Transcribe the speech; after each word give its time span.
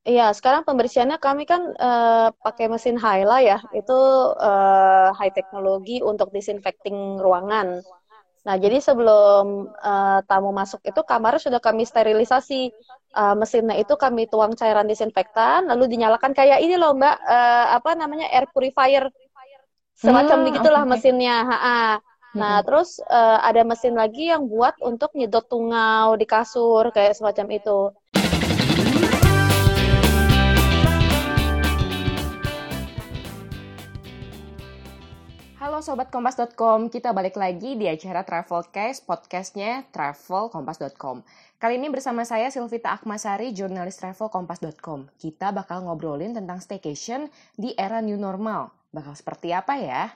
Iya, 0.00 0.32
sekarang 0.32 0.64
pembersihannya 0.64 1.20
kami 1.20 1.44
kan 1.44 1.76
uh, 1.76 2.32
pakai 2.40 2.72
mesin 2.72 2.96
Hyla 2.96 3.44
ya, 3.44 3.58
itu 3.76 3.98
uh, 4.32 5.12
high 5.12 5.28
teknologi 5.28 6.00
untuk 6.00 6.32
disinfecting 6.32 7.20
ruangan. 7.20 7.84
Nah, 8.40 8.56
jadi 8.56 8.80
sebelum 8.80 9.68
uh, 9.68 10.24
tamu 10.24 10.56
masuk 10.56 10.80
itu 10.88 11.04
kamar 11.04 11.36
sudah 11.36 11.60
kami 11.60 11.84
sterilisasi. 11.84 12.72
Uh, 13.10 13.34
mesinnya 13.36 13.76
itu 13.76 13.92
kami 13.98 14.24
tuang 14.30 14.56
cairan 14.56 14.88
disinfektan, 14.88 15.68
lalu 15.68 15.90
dinyalakan 15.92 16.32
kayak 16.32 16.64
ini 16.64 16.80
loh 16.80 16.96
Mbak, 16.96 17.16
uh, 17.20 17.66
apa 17.76 17.90
namanya 17.98 18.30
air 18.32 18.48
purifier, 18.48 19.12
semacam 19.98 20.40
hmm, 20.40 20.46
begitulah 20.48 20.82
okay. 20.88 20.90
mesinnya. 20.96 21.36
Ha 21.44 21.58
-ha. 21.60 21.80
Nah, 22.40 22.62
hmm. 22.62 22.64
terus 22.64 23.02
uh, 23.04 23.42
ada 23.42 23.66
mesin 23.66 23.98
lagi 23.98 24.30
yang 24.30 24.46
buat 24.46 24.78
untuk 24.80 25.12
nyedot 25.18 25.44
tungau 25.44 26.14
di 26.14 26.24
kasur 26.24 26.88
kayak 26.94 27.18
semacam 27.18 27.46
itu. 27.52 27.92
Halo 35.60 35.84
Sobat 35.84 36.08
Kompas.com, 36.08 36.88
kita 36.88 37.12
balik 37.12 37.36
lagi 37.36 37.76
di 37.76 37.84
acara 37.84 38.24
Travel 38.24 38.72
Case, 38.72 39.04
podcastnya 39.04 39.84
travelkompas.com. 39.92 41.20
Kali 41.60 41.76
ini 41.76 41.92
bersama 41.92 42.24
saya 42.24 42.48
Silvita 42.48 42.96
Akmasari, 42.96 43.52
jurnalis 43.52 44.00
travel 44.00 44.32
kompas.com. 44.32 45.12
Kita 45.20 45.52
bakal 45.52 45.84
ngobrolin 45.84 46.32
tentang 46.32 46.64
staycation 46.64 47.28
di 47.60 47.76
era 47.76 48.00
new 48.00 48.16
normal. 48.16 48.72
Bakal 48.88 49.12
seperti 49.12 49.52
apa 49.52 49.76
ya? 49.76 50.08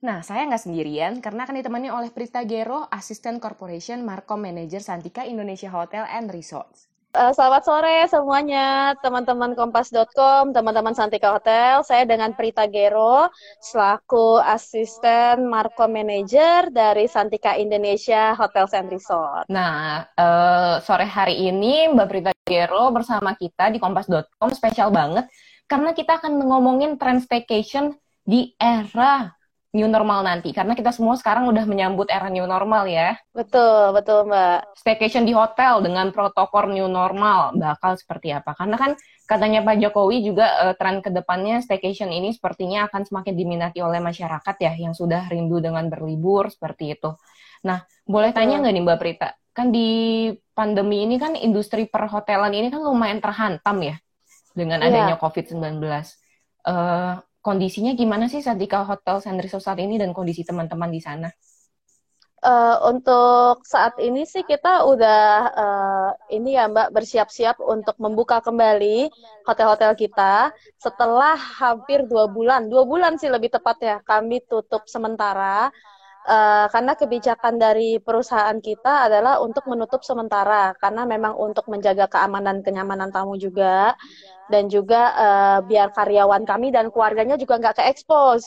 Nah, 0.00 0.24
saya 0.24 0.48
nggak 0.48 0.64
sendirian 0.64 1.20
karena 1.20 1.44
akan 1.44 1.60
ditemani 1.60 1.92
oleh 1.92 2.08
Prita 2.08 2.48
Gero, 2.48 2.88
Asisten 2.88 3.36
Corporation 3.36 4.00
Markom 4.00 4.40
Manager 4.40 4.80
Santika 4.80 5.28
Indonesia 5.28 5.68
Hotel 5.68 6.08
and 6.08 6.32
Resorts. 6.32 6.88
Uh, 7.16 7.32
selamat 7.32 7.64
sore 7.64 7.96
semuanya, 8.12 8.92
teman-teman 9.00 9.56
kompas.com, 9.56 10.52
teman-teman 10.52 10.92
Santika 10.92 11.32
Hotel. 11.32 11.80
Saya 11.80 12.04
dengan 12.04 12.36
Prita 12.36 12.68
Gero, 12.68 13.32
selaku 13.56 14.36
asisten 14.44 15.48
Marco 15.48 15.88
Manager 15.88 16.68
dari 16.68 17.08
Santika 17.08 17.56
Indonesia 17.56 18.36
Hotel 18.36 18.68
and 18.68 18.92
Resort. 18.92 19.48
Nah, 19.48 20.04
uh, 20.12 20.76
sore 20.84 21.08
hari 21.08 21.48
ini 21.48 21.88
Mbak 21.88 22.08
Prita 22.12 22.32
Gero 22.44 22.92
bersama 22.92 23.32
kita 23.32 23.72
di 23.72 23.80
kompas.com 23.80 24.52
spesial 24.52 24.92
banget 24.92 25.24
karena 25.64 25.96
kita 25.96 26.20
akan 26.20 26.36
ngomongin 26.36 27.00
trend 27.00 27.24
staycation 27.24 27.96
di 28.28 28.52
era 28.60 29.32
new 29.76 29.84
normal 29.84 30.24
nanti 30.24 30.56
karena 30.56 30.72
kita 30.72 30.88
semua 30.88 31.20
sekarang 31.20 31.52
udah 31.52 31.68
menyambut 31.68 32.08
era 32.08 32.32
new 32.32 32.48
normal 32.48 32.88
ya. 32.88 33.20
Betul, 33.36 33.92
betul 33.92 34.24
Mbak. 34.32 34.72
Staycation 34.80 35.28
di 35.28 35.36
hotel 35.36 35.84
dengan 35.84 36.08
protokol 36.16 36.72
new 36.72 36.88
normal 36.88 37.52
bakal 37.52 38.00
seperti 38.00 38.32
apa? 38.32 38.56
Karena 38.56 38.80
kan 38.80 38.96
katanya 39.28 39.60
Pak 39.60 39.76
Jokowi 39.84 40.24
juga 40.24 40.48
uh, 40.64 40.74
tren 40.80 41.04
ke 41.04 41.12
depannya 41.12 41.60
staycation 41.60 42.08
ini 42.08 42.32
sepertinya 42.32 42.88
akan 42.88 43.04
semakin 43.04 43.36
diminati 43.36 43.84
oleh 43.84 44.00
masyarakat 44.00 44.56
ya 44.56 44.72
yang 44.80 44.96
sudah 44.96 45.28
rindu 45.28 45.60
dengan 45.60 45.92
berlibur 45.92 46.48
seperti 46.48 46.96
itu. 46.96 47.12
Nah, 47.68 47.84
boleh 48.08 48.32
tanya 48.32 48.64
nggak 48.64 48.72
nih 48.72 48.82
Mbak 48.88 48.98
Prita? 48.98 49.28
Kan 49.52 49.68
di 49.68 50.32
pandemi 50.56 51.04
ini 51.04 51.20
kan 51.20 51.36
industri 51.36 51.84
perhotelan 51.84 52.56
ini 52.56 52.72
kan 52.72 52.80
lumayan 52.80 53.20
terhantam 53.20 53.76
ya 53.84 53.96
dengan 54.56 54.80
iya. 54.80 54.88
adanya 54.88 55.14
yeah. 55.16 55.20
COVID-19. 55.20 55.84
Uh, 56.66 57.22
kondisinya 57.46 57.94
gimana 57.94 58.26
sih 58.26 58.42
Sadika 58.42 58.82
Hotel 58.82 59.22
Resort 59.38 59.62
saat 59.62 59.78
ini 59.78 59.94
dan 60.02 60.10
kondisi 60.10 60.42
teman-teman 60.42 60.90
di 60.90 60.98
sana? 60.98 61.30
Uh, 62.42 62.78
untuk 62.90 63.64
saat 63.66 63.96
ini 64.02 64.26
sih 64.26 64.42
kita 64.46 64.86
udah 64.86 65.24
uh, 65.50 66.10
ini 66.30 66.54
ya 66.58 66.68
Mbak 66.68 66.94
bersiap-siap 66.94 67.58
untuk 67.62 67.96
membuka 68.02 68.38
kembali 68.44 69.08
hotel-hotel 69.48 69.96
kita 69.98 70.50
setelah 70.76 71.34
hampir 71.34 72.06
dua 72.06 72.28
bulan, 72.28 72.68
dua 72.68 72.86
bulan 72.86 73.18
sih 73.18 73.30
lebih 73.30 73.50
tepat 73.50 73.76
ya 73.82 73.96
kami 74.04 74.42
tutup 74.46 74.84
sementara 74.86 75.70
uh, 76.26 76.66
karena 76.68 76.92
kebijakan 76.98 77.56
dari 77.56 78.02
perusahaan 78.02 78.58
kita 78.58 79.08
adalah 79.08 79.38
untuk 79.40 79.64
menutup 79.70 80.02
sementara 80.02 80.74
karena 80.76 81.06
memang 81.06 81.38
untuk 81.38 81.70
menjaga 81.70 82.10
keamanan 82.10 82.60
kenyamanan 82.66 83.14
tamu 83.14 83.38
juga 83.38 83.94
dan 84.50 84.66
juga 84.66 85.14
uh, 85.14 85.58
biar 85.62 85.94
karyawan 85.94 86.42
kami 86.42 86.74
dan 86.74 86.90
keluarganya 86.90 87.38
juga 87.38 87.62
nggak 87.62 87.78
ke 87.78 87.82
expose 87.88 88.46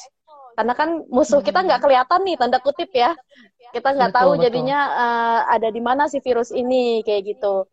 karena 0.60 0.76
kan 0.76 1.08
musuh 1.08 1.40
kita 1.40 1.64
nggak 1.64 1.80
kelihatan 1.80 2.20
nih 2.28 2.36
tanda 2.36 2.60
kutip 2.60 2.92
ya. 2.92 3.16
Kita 3.72 3.96
nggak 3.96 4.12
tahu 4.12 4.36
betul. 4.36 4.44
jadinya 4.44 4.80
uh, 4.92 5.42
ada 5.56 5.72
di 5.72 5.80
mana 5.80 6.12
si 6.12 6.20
virus 6.20 6.52
ini 6.52 7.00
kayak 7.08 7.32
gitu 7.32 7.64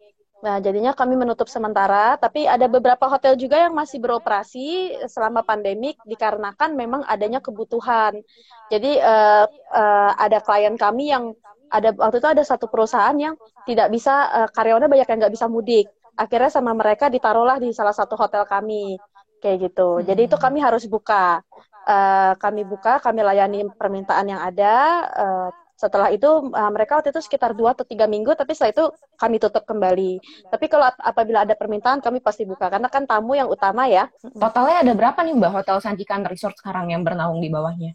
Nah, 0.44 0.60
jadinya 0.60 0.92
kami 0.92 1.16
menutup 1.16 1.48
sementara, 1.48 2.20
tapi 2.20 2.44
ada 2.44 2.68
beberapa 2.68 3.08
hotel 3.08 3.40
juga 3.40 3.56
yang 3.56 3.72
masih 3.72 3.96
beroperasi 4.04 4.92
selama 5.08 5.40
pandemik 5.40 5.96
dikarenakan 6.04 6.76
memang 6.76 7.02
adanya 7.08 7.40
kebutuhan. 7.40 8.20
Jadi 8.68 9.00
uh, 9.00 9.48
uh, 9.72 10.10
ada 10.20 10.38
klien 10.44 10.76
kami 10.76 11.08
yang 11.08 11.32
ada 11.72 11.90
waktu 11.96 12.20
itu 12.20 12.28
ada 12.30 12.44
satu 12.44 12.68
perusahaan 12.68 13.16
yang 13.16 13.34
tidak 13.64 13.88
bisa 13.88 14.28
uh, 14.28 14.48
karyawannya 14.52 14.92
banyak 14.92 15.08
yang 15.08 15.18
nggak 15.24 15.34
bisa 15.34 15.46
mudik. 15.48 15.88
Akhirnya 16.20 16.52
sama 16.52 16.76
mereka 16.76 17.08
ditaruhlah 17.08 17.56
di 17.56 17.72
salah 17.72 17.96
satu 17.96 18.14
hotel 18.14 18.44
kami 18.44 19.00
kayak 19.40 19.72
gitu. 19.72 20.04
Jadi 20.04 20.28
itu 20.28 20.36
kami 20.36 20.60
harus 20.60 20.84
buka. 20.84 21.40
Uh, 21.86 22.34
kami 22.42 22.66
buka, 22.66 22.98
kami 22.98 23.22
layani 23.24 23.66
permintaan 23.72 24.26
yang 24.36 24.42
ada. 24.42 24.74
Uh, 25.16 25.48
setelah 25.76 26.08
itu 26.08 26.26
uh, 26.26 26.72
mereka 26.72 26.96
waktu 26.96 27.12
itu 27.12 27.20
sekitar 27.20 27.52
dua 27.52 27.76
atau 27.76 27.84
tiga 27.84 28.08
minggu, 28.08 28.32
tapi 28.32 28.56
setelah 28.56 28.72
itu 28.72 28.84
kami 29.20 29.36
tutup 29.36 29.68
kembali. 29.68 30.18
Tapi 30.48 30.66
kalau 30.72 30.88
apabila 30.88 31.44
ada 31.44 31.52
permintaan, 31.52 32.00
kami 32.00 32.24
pasti 32.24 32.48
buka 32.48 32.72
karena 32.72 32.88
kan 32.88 33.04
tamu 33.04 33.36
yang 33.36 33.52
utama 33.52 33.84
ya. 33.84 34.08
Totalnya 34.24 34.80
ada 34.80 34.92
berapa 34.96 35.20
nih 35.20 35.36
Mbak 35.36 35.52
Hotel 35.52 35.76
Sanjikan 35.84 36.24
Resort 36.24 36.56
sekarang 36.56 36.88
yang 36.96 37.04
bernaung 37.04 37.44
di 37.44 37.52
bawahnya? 37.52 37.92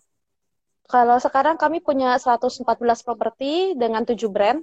Kalau 0.86 1.18
sekarang 1.18 1.58
kami 1.58 1.82
punya 1.82 2.20
114 2.20 2.62
properti 3.02 3.74
dengan 3.74 4.06
tujuh 4.06 4.30
brand. 4.30 4.62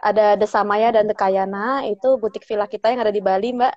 Ada 0.00 0.36
Desamaya 0.40 0.88
dan 0.96 1.04
Dekayana, 1.06 1.84
itu 1.84 2.16
butik 2.16 2.48
villa 2.48 2.64
kita 2.64 2.88
yang 2.88 3.04
ada 3.04 3.12
di 3.12 3.20
Bali, 3.20 3.52
Mbak. 3.52 3.74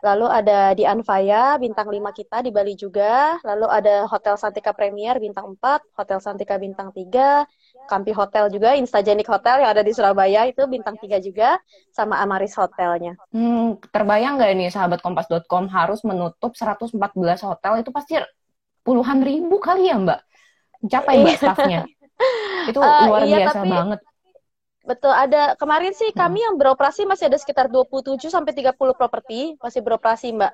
Lalu 0.00 0.26
ada 0.32 0.72
di 0.72 0.88
Anfaya, 0.88 1.60
bintang 1.60 1.92
5 1.92 2.00
kita 2.16 2.40
di 2.40 2.48
Bali 2.48 2.72
juga. 2.72 3.36
Lalu 3.44 3.68
ada 3.68 4.08
Hotel 4.08 4.34
Santika 4.40 4.72
Premier, 4.72 5.20
bintang 5.20 5.52
4. 5.60 5.84
Hotel 5.92 6.18
Santika 6.24 6.56
bintang 6.56 6.88
3. 6.88 7.44
Kampi 7.84 8.16
Hotel 8.16 8.48
juga, 8.48 8.72
Instagenic 8.80 9.28
Hotel 9.28 9.60
yang 9.60 9.70
ada 9.76 9.84
di 9.84 9.92
Surabaya 9.92 10.48
itu 10.48 10.64
bintang 10.64 10.96
3 10.96 11.20
juga, 11.20 11.60
sama 11.92 12.16
Amaris 12.24 12.56
Hotelnya. 12.56 13.18
Hmm, 13.28 13.76
terbayang 13.92 14.40
nggak 14.40 14.50
ini 14.56 14.66
sahabat 14.72 15.04
kompas.com 15.04 15.68
harus 15.68 16.00
menutup 16.06 16.56
114 16.56 16.96
hotel, 17.44 17.72
itu 17.84 17.90
pasti 17.92 18.16
puluhan 18.80 19.20
ribu 19.20 19.60
kali 19.60 19.92
ya 19.92 20.00
Mbak? 20.00 20.20
Capai 20.88 21.20
Mbak 21.20 21.36
staffnya? 21.36 21.82
Itu 22.68 22.80
uh, 22.80 23.08
luar 23.08 23.24
iya, 23.24 23.48
biasa 23.48 23.60
tapi... 23.64 23.72
banget. 23.72 24.00
Betul, 24.90 25.14
ada 25.14 25.54
kemarin 25.54 25.94
sih 25.94 26.10
kami 26.10 26.42
hmm. 26.42 26.46
yang 26.50 26.54
beroperasi 26.58 27.06
masih 27.06 27.30
ada 27.30 27.38
sekitar 27.38 27.70
27 27.70 28.18
sampai 28.26 28.50
30 28.50 28.74
properti 28.74 29.54
masih 29.62 29.86
beroperasi, 29.86 30.34
Mbak. 30.34 30.52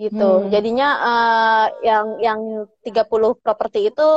Gitu. 0.00 0.24
Hmm. 0.24 0.48
Jadinya 0.48 0.88
uh, 0.96 1.66
yang 1.84 2.06
yang 2.16 2.40
30 2.80 3.44
properti 3.44 3.92
itu 3.92 4.08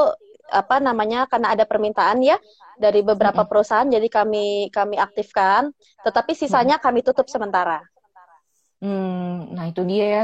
apa 0.51 0.79
namanya 0.79 1.27
karena 1.27 1.51
ada 1.55 1.63
permintaan 1.67 2.23
ya 2.23 2.35
dari 2.75 3.03
beberapa 3.03 3.47
perusahaan 3.47 3.87
jadi 3.87 4.03
kami 4.11 4.67
kami 4.67 4.99
aktifkan 4.99 5.71
tetapi 6.03 6.31
sisanya 6.31 6.79
kami 6.79 7.03
tutup 7.03 7.27
sementara. 7.27 7.83
Hmm, 8.79 9.51
nah 9.51 9.67
itu 9.67 9.83
dia 9.83 10.23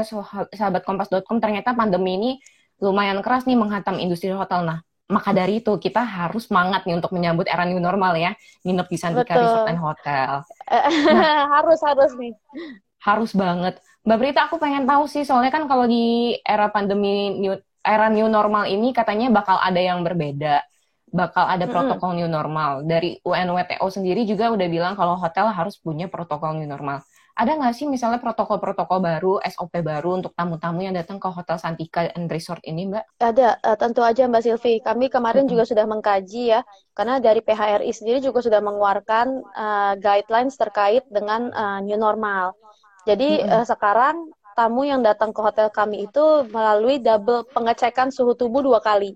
sahabat 0.56 0.82
kompas.com 0.88 1.38
ternyata 1.38 1.76
pandemi 1.76 2.16
ini 2.16 2.30
lumayan 2.80 3.20
keras 3.20 3.44
nih 3.44 3.58
menghantam 3.58 4.00
industri 4.00 4.32
hotel. 4.32 4.64
Nah, 4.64 4.87
maka 5.08 5.32
dari 5.32 5.64
itu 5.64 5.72
kita 5.80 6.04
harus 6.04 6.52
semangat 6.52 6.84
nih 6.84 7.00
untuk 7.00 7.16
menyambut 7.16 7.48
era 7.48 7.64
new 7.64 7.80
normal 7.80 8.12
ya, 8.14 8.36
nginep 8.62 8.86
di 8.92 8.96
Santika 9.00 9.34
Resort 9.40 9.68
and 9.72 9.80
Hotel. 9.80 10.32
Nah, 11.16 11.48
harus 11.58 11.80
harus 11.80 12.12
nih. 12.20 12.36
Harus 13.00 13.32
banget. 13.32 13.80
Mbak 14.04 14.18
Brita, 14.20 14.40
aku 14.48 14.60
pengen 14.60 14.84
tahu 14.84 15.08
sih 15.08 15.24
soalnya 15.24 15.48
kan 15.48 15.64
kalau 15.64 15.88
di 15.88 16.36
era 16.44 16.68
pandemi 16.68 17.40
new, 17.40 17.56
era 17.80 18.12
new 18.12 18.28
normal 18.28 18.68
ini 18.68 18.92
katanya 18.92 19.32
bakal 19.32 19.56
ada 19.56 19.80
yang 19.80 20.04
berbeda, 20.04 20.60
bakal 21.08 21.48
ada 21.48 21.64
protokol 21.64 22.12
mm 22.12 22.16
-hmm. 22.16 22.20
new 22.24 22.28
normal. 22.28 22.70
Dari 22.84 23.16
UNWTO 23.24 23.86
sendiri 23.88 24.28
juga 24.28 24.52
udah 24.52 24.68
bilang 24.68 24.92
kalau 24.92 25.16
hotel 25.16 25.48
harus 25.56 25.80
punya 25.80 26.04
protokol 26.12 26.60
new 26.60 26.68
normal. 26.68 27.00
Ada 27.38 27.54
nggak 27.54 27.74
sih 27.78 27.86
misalnya 27.86 28.18
protokol-protokol 28.18 28.98
baru, 28.98 29.38
SOP 29.46 29.78
baru 29.78 30.18
untuk 30.18 30.34
tamu-tamu 30.34 30.82
yang 30.82 30.98
datang 30.98 31.22
ke 31.22 31.30
Hotel 31.30 31.54
Santika 31.54 32.10
and 32.18 32.26
Resort 32.26 32.58
ini, 32.66 32.90
Mbak? 32.90 33.22
Ada, 33.22 33.62
uh, 33.62 33.78
tentu 33.78 34.02
aja 34.02 34.26
Mbak 34.26 34.42
Silvi. 34.42 34.82
Kami 34.82 35.06
kemarin 35.06 35.46
mm 35.46 35.54
-hmm. 35.54 35.54
juga 35.54 35.64
sudah 35.70 35.86
mengkaji 35.86 36.58
ya, 36.58 36.66
karena 36.98 37.22
dari 37.22 37.38
PHRI 37.38 37.94
sendiri 37.94 38.18
juga 38.18 38.42
sudah 38.42 38.58
mengeluarkan 38.58 39.26
uh, 39.54 39.94
guidelines 40.02 40.58
terkait 40.58 41.06
dengan 41.14 41.54
uh, 41.54 41.78
new 41.78 41.94
normal. 41.94 42.58
Jadi 43.06 43.38
mm 43.38 43.46
-hmm. 43.46 43.54
uh, 43.62 43.66
sekarang 43.70 44.16
tamu 44.58 44.82
yang 44.82 45.06
datang 45.06 45.30
ke 45.30 45.38
hotel 45.38 45.70
kami 45.70 46.10
itu 46.10 46.42
melalui 46.50 46.98
double 46.98 47.46
pengecekan 47.54 48.10
suhu 48.10 48.34
tubuh 48.34 48.66
dua 48.66 48.82
kali. 48.82 49.14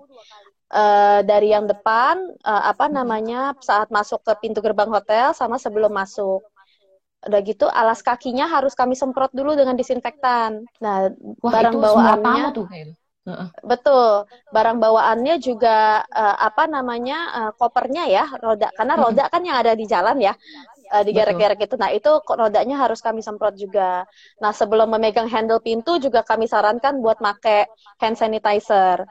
Uh, 0.70 1.20
dari 1.26 1.50
yang 1.50 1.66
depan 1.66 2.16
uh, 2.46 2.64
apa 2.70 2.86
namanya 2.88 3.52
saat 3.60 3.92
masuk 3.92 4.24
ke 4.24 4.32
pintu 4.46 4.62
gerbang 4.62 4.88
hotel 4.88 5.34
sama 5.34 5.58
sebelum 5.58 5.90
masuk. 5.90 6.51
Udah 7.22 7.40
gitu 7.46 7.66
alas 7.70 8.02
kakinya 8.02 8.50
harus 8.50 8.74
kami 8.74 8.94
semprot 8.98 9.30
dulu 9.30 9.54
dengan 9.54 9.78
disinfektan. 9.78 10.66
Nah, 10.82 11.10
Wah, 11.42 11.52
barang 11.54 11.74
itu 11.74 11.78
bawaannya 11.78 12.44
tuh 12.56 12.66
betul. 13.62 14.26
Barang 14.54 14.78
bawaannya 14.82 15.34
juga 15.38 16.02
eh, 16.10 16.36
apa 16.48 16.66
namanya? 16.66 17.18
eh, 17.38 17.50
kopernya 17.60 18.02
ya, 18.10 18.24
roda 18.42 18.68
karena 18.74 18.94
roda 18.98 19.24
kan 19.32 19.42
yang 19.46 19.56
ada 19.62 19.72
di 19.78 19.84
jalan 19.86 20.18
ya. 20.18 20.34
eh, 20.94 21.02
digerek-gerek 21.08 21.58
itu. 21.66 21.74
Nah, 21.80 21.90
itu 21.94 22.10
rodanya 22.28 22.76
harus 22.84 23.00
kami 23.00 23.20
semprot 23.24 23.54
juga. 23.56 24.04
Nah, 24.42 24.52
sebelum 24.52 24.88
memegang 24.94 25.28
handle 25.30 25.60
pintu 25.64 25.98
juga 26.02 26.20
kami 26.26 26.46
sarankan 26.50 27.00
buat 27.04 27.18
make 27.24 27.70
hand 28.02 28.16
sanitizer 28.20 29.08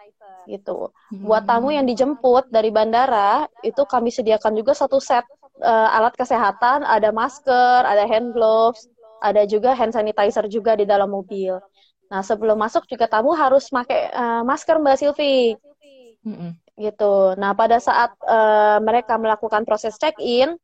gitu. 0.49 0.93
Buat 1.21 1.45
tamu 1.49 1.69
yang 1.73 1.85
dijemput 1.85 2.49
dari 2.49 2.69
bandara, 2.73 3.45
itu 3.61 3.81
kami 3.85 4.09
sediakan 4.13 4.53
juga 4.57 4.73
satu 4.77 4.97
set 5.01 5.25
eh, 5.61 5.89
alat 5.97 6.13
kesehatan, 6.17 6.83
ada 6.85 7.09
masker, 7.13 7.85
ada 7.85 8.03
hand 8.09 8.33
gloves, 8.35 8.85
ada 9.21 9.45
juga 9.45 9.77
hand 9.77 9.93
sanitizer 9.93 10.45
juga 10.49 10.75
di 10.75 10.85
dalam 10.89 11.09
mobil. 11.13 11.57
Nah, 12.11 12.21
sebelum 12.25 12.59
masuk 12.59 12.83
juga 12.91 13.07
tamu 13.07 13.31
harus 13.37 13.69
pakai 13.71 14.11
eh, 14.11 14.41
masker 14.43 14.75
Mbak 14.81 14.97
Silvi 14.99 15.55
gitu. 16.81 17.37
Nah, 17.37 17.53
pada 17.53 17.77
saat 17.77 18.11
eh, 18.25 18.77
mereka 18.81 19.15
melakukan 19.21 19.63
proses 19.63 19.95
check-in, 20.01 20.57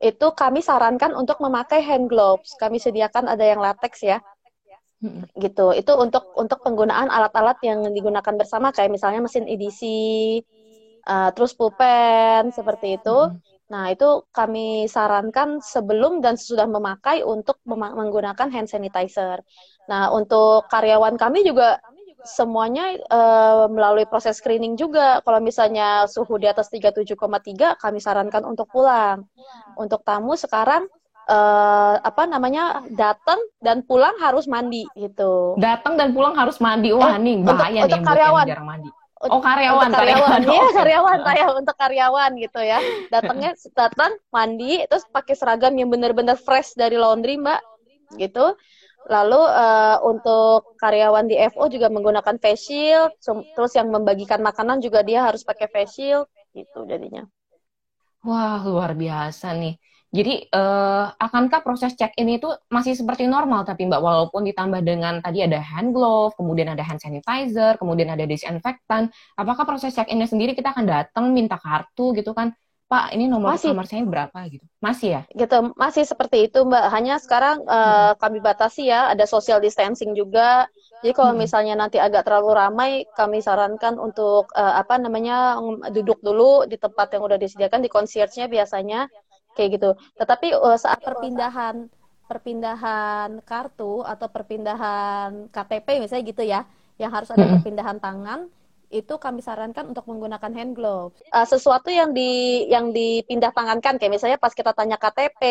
itu 0.00 0.26
kami 0.32 0.64
sarankan 0.64 1.12
untuk 1.12 1.36
memakai 1.44 1.84
hand 1.84 2.08
gloves. 2.08 2.56
Kami 2.56 2.80
sediakan 2.80 3.28
ada 3.28 3.44
yang 3.44 3.60
latex 3.60 4.00
ya 4.00 4.18
Mm-mm. 5.04 5.28
gitu. 5.36 5.76
Itu 5.76 5.92
untuk 6.00 6.32
untuk 6.32 6.64
penggunaan 6.64 7.12
alat-alat 7.12 7.60
yang 7.60 7.84
digunakan 7.92 8.32
bersama 8.32 8.72
kayak 8.72 8.96
misalnya 8.96 9.20
mesin 9.20 9.44
EDC, 9.44 9.82
uh, 11.04 11.28
terus 11.36 11.52
pulpen 11.52 12.48
seperti 12.48 12.96
itu. 12.96 13.18
Mm-mm. 13.28 13.49
Nah, 13.70 13.86
itu 13.88 14.26
kami 14.30 14.90
sarankan 14.90 15.62
sebelum 15.62 16.18
dan 16.18 16.34
sesudah 16.34 16.66
memakai 16.66 17.22
untuk 17.22 17.62
mema- 17.62 17.94
menggunakan 17.94 18.50
hand 18.50 18.66
sanitizer. 18.66 19.38
Nah, 19.86 20.10
untuk 20.10 20.66
karyawan 20.66 21.14
kami 21.14 21.46
juga 21.46 21.78
semuanya 22.20 22.98
uh, 23.08 23.64
melalui 23.70 24.04
proses 24.04 24.36
screening 24.36 24.74
juga. 24.74 25.22
Kalau 25.22 25.38
misalnya 25.38 26.04
suhu 26.04 26.36
di 26.36 26.50
atas 26.50 26.66
37,3, 26.68 27.14
kami 27.78 27.98
sarankan 27.98 28.42
untuk 28.42 28.66
pulang. 28.68 29.24
Untuk 29.74 30.02
tamu 30.02 30.34
sekarang 30.34 30.90
eh, 31.30 31.94
apa 31.96 32.26
namanya 32.26 32.82
datang 32.90 33.38
dan 33.62 33.86
pulang 33.86 34.18
harus 34.18 34.50
mandi 34.50 34.82
gitu. 34.92 35.54
Datang 35.56 35.94
dan 35.94 36.10
pulang 36.10 36.34
harus 36.34 36.58
mandi. 36.58 36.90
Wah, 36.90 37.14
Eh, 37.14 37.22
nih 37.22 37.38
untuk- 37.38 37.54
bahaya 37.54 37.70
nih 37.70 37.82
untuk 37.86 37.88
buat 37.88 37.94
yang 37.94 38.08
karyawan. 38.10 38.46
jarang 38.50 38.66
mandi. 38.66 38.90
Untuk- 39.20 39.36
Oh, 39.36 39.42
karyawan, 39.44 39.92
untuk 39.92 40.00
karyawan, 40.00 40.40
iya 40.48 40.64
Oke. 40.64 40.76
karyawan, 40.80 41.18
saya 41.28 41.44
untuk 41.52 41.76
karyawan 41.76 42.30
gitu 42.40 42.60
ya. 42.64 42.78
Datangnya 43.12 43.52
datang 43.76 44.16
mandi, 44.32 44.80
terus 44.88 45.04
pakai 45.12 45.36
seragam 45.36 45.76
yang 45.76 45.92
benar-benar 45.92 46.40
fresh 46.40 46.72
dari 46.72 46.96
laundry 46.96 47.36
mbak, 47.36 47.60
gitu. 48.16 48.56
Lalu 49.12 49.40
eh, 49.44 49.96
untuk 50.08 50.72
karyawan 50.80 51.28
di 51.28 51.36
FO 51.52 51.68
juga 51.68 51.92
menggunakan 51.92 52.40
face 52.40 52.64
shield, 52.64 53.12
terus 53.52 53.76
yang 53.76 53.92
membagikan 53.92 54.40
makanan 54.40 54.80
juga 54.80 55.04
dia 55.04 55.28
harus 55.28 55.44
pakai 55.44 55.68
face 55.68 56.00
shield, 56.00 56.24
gitu 56.56 56.88
jadinya. 56.88 57.28
Wah, 58.24 58.64
luar 58.64 58.96
biasa 58.96 59.52
nih. 59.52 59.76
Jadi, 60.10 60.42
eh, 60.50 61.04
akankah 61.14 61.62
proses 61.62 61.94
check-in 61.94 62.26
itu 62.34 62.50
masih 62.66 62.98
seperti 62.98 63.30
normal, 63.30 63.62
tapi 63.62 63.86
Mbak, 63.86 64.02
walaupun 64.02 64.42
ditambah 64.42 64.82
dengan 64.82 65.22
tadi 65.22 65.46
ada 65.46 65.62
hand 65.62 65.94
glove, 65.94 66.34
kemudian 66.34 66.74
ada 66.74 66.82
hand 66.82 66.98
sanitizer, 66.98 67.78
kemudian 67.78 68.10
ada 68.10 68.26
disinfektan, 68.26 69.06
apakah 69.38 69.62
proses 69.62 69.94
check-innya 69.94 70.26
sendiri 70.26 70.58
kita 70.58 70.74
akan 70.74 70.86
datang 70.90 71.30
minta 71.30 71.54
kartu 71.62 72.10
gitu 72.18 72.34
kan? 72.34 72.50
Pak, 72.90 73.14
ini 73.14 73.30
nomor 73.30 73.54
Masih. 73.54 73.70
kamar 73.70 73.86
saya 73.86 74.02
berapa 74.02 74.38
gitu? 74.50 74.66
Masih 74.82 75.08
ya? 75.14 75.22
gitu 75.30 75.70
masih 75.78 76.02
seperti 76.02 76.50
itu 76.50 76.58
mbak 76.66 76.90
hanya 76.90 77.22
sekarang 77.22 77.62
eh, 77.62 78.12
kami 78.18 78.42
batasi 78.42 78.90
ya 78.90 79.14
ada 79.14 79.30
social 79.30 79.62
distancing 79.62 80.10
juga 80.10 80.66
jadi 80.98 81.14
kalau 81.14 81.32
Mm-mm. 81.32 81.46
misalnya 81.46 81.78
nanti 81.78 82.02
agak 82.02 82.26
terlalu 82.26 82.50
ramai 82.50 82.90
kami 83.14 83.38
sarankan 83.38 83.94
untuk 83.94 84.50
eh, 84.58 84.74
apa 84.74 84.98
namanya 84.98 85.54
duduk 85.94 86.18
dulu 86.18 86.66
di 86.66 86.74
tempat 86.82 87.14
yang 87.14 87.22
udah 87.30 87.38
disediakan 87.38 87.78
di 87.78 87.86
concierge-nya 87.86 88.50
biasanya 88.50 89.06
kayak 89.54 89.80
gitu. 89.80 89.90
Tetapi 90.18 90.54
eh, 90.54 90.78
saat 90.78 91.00
perpindahan 91.02 91.88
perpindahan 92.30 93.42
kartu 93.42 94.06
atau 94.06 94.30
perpindahan 94.30 95.50
KTP 95.50 95.98
misalnya 95.98 96.24
gitu 96.30 96.42
ya 96.46 96.62
yang 96.94 97.10
harus 97.10 97.34
ada 97.34 97.42
perpindahan 97.58 97.98
tangan 97.98 98.46
itu 98.90 99.14
kami 99.22 99.38
sarankan 99.38 99.94
untuk 99.94 100.02
menggunakan 100.10 100.50
hand 100.50 100.74
gloves. 100.74 101.22
Eh, 101.22 101.46
sesuatu 101.46 101.88
yang 101.94 102.10
di 102.10 102.66
yang 102.66 102.90
dipindah 102.90 103.54
tangankan 103.54 103.96
kayak 104.02 104.12
misalnya 104.18 104.38
pas 104.38 104.50
kita 104.50 104.74
tanya 104.74 104.98
KTP, 104.98 105.42